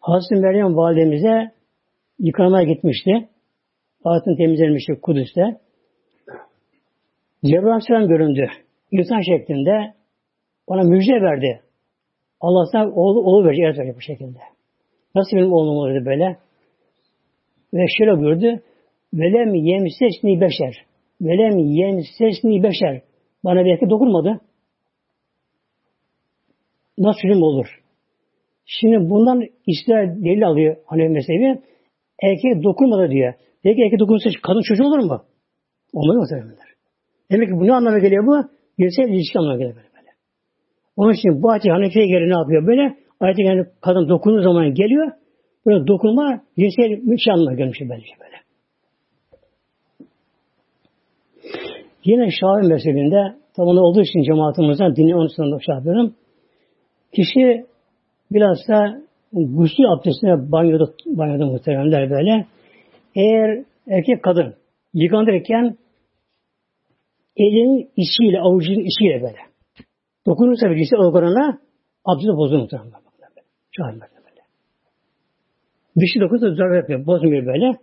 [0.00, 1.52] Hazreti Meryem validemize
[2.18, 3.28] yıkanmaya gitmişti.
[4.04, 5.60] Altın temizlenmişti Kudüs'te.
[7.44, 8.50] Cebrail Aleyhisselam göründü.
[8.90, 9.94] İnsan şeklinde
[10.66, 11.60] ona müjde verdi.
[12.40, 14.38] Allah sana oğlu, oğlu verecek, evet verecek bu şekilde.
[15.14, 16.36] Nasıl benim oğlum olurdu böyle?
[17.74, 18.62] Ve şöyle buyurdu.
[19.14, 20.84] Velem yemsesni beşer.
[21.20, 23.02] Velem yemsesni beşer.
[23.44, 24.40] Bana bir erkek dokunmadı.
[26.98, 27.80] Nasıl çocuk olur?
[28.66, 31.60] Şimdi bundan İsrail delil alıyor hani mezhebi.
[32.22, 33.34] Erkek dokunmadı diyor.
[33.62, 35.24] Peki erkek dokunursa kadın çocuğu olur mu?
[35.92, 36.68] Olmaz mı muhtemelenler?
[37.30, 38.59] Demek ki bu ne anlamına geliyor bu?
[38.78, 39.88] Cinsel ilişki anlamına geliyor böyle.
[39.96, 40.10] böyle.
[40.96, 42.96] Onun için bu ayet Hanefi'ye göre ne yapıyor böyle?
[43.20, 45.12] Ayet yani kadın dokunduğu zaman geliyor.
[45.66, 47.90] Böyle dokunma cinsel şey anlamına gelmiş böyle.
[47.90, 48.36] böyle.
[52.04, 56.14] Yine Şahin mezhebinde tabi olduğu için cemaatimizden dinle onu sonunda şey yapıyorum.
[57.14, 57.64] Kişi
[58.32, 59.00] bilhassa
[59.32, 62.46] gusül abdestine banyoda, banyoda muhteremler böyle.
[63.14, 64.54] Eğer erkek kadın
[64.94, 65.76] yıkanırken
[67.42, 69.42] elinin içiyle, avucunun içiyle böyle.
[70.26, 71.58] Dokunursa bir cinsel organına
[72.04, 72.92] abdesti bozulur muhtemelen.
[73.76, 74.42] Şahin böyle.
[76.00, 77.06] Dışı dokunursa zarar yapıyor.
[77.06, 77.78] Bozmuyor böyle.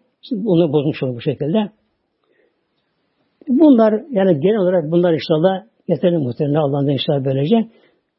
[0.46, 1.72] Onu bozmuş olur bu şekilde.
[3.48, 7.56] Bunlar yani genel olarak bunlar inşallah yeterli muhtemelen Allah'ın inşallah böylece.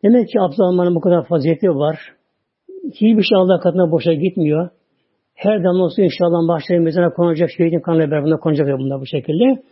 [0.05, 1.99] Demek ki abdest almanın bu kadar fazileti var.
[2.84, 4.70] Hiçbir şey Allah katına boşa gitmiyor.
[5.34, 9.62] Her damla olsun inşallah başları mezana konacak, şehidin kanıyla beraber konacak bunlar bu şekilde.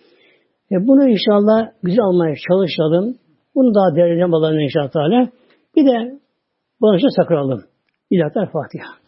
[0.72, 3.16] E bunu inşallah güzel almaya çalışalım.
[3.54, 5.30] Bunu daha değerlendirelim Allah'ın inşallah.
[5.76, 6.20] Bir de
[6.80, 7.64] bu sakıralım.
[8.10, 9.05] İlahi Fatiha.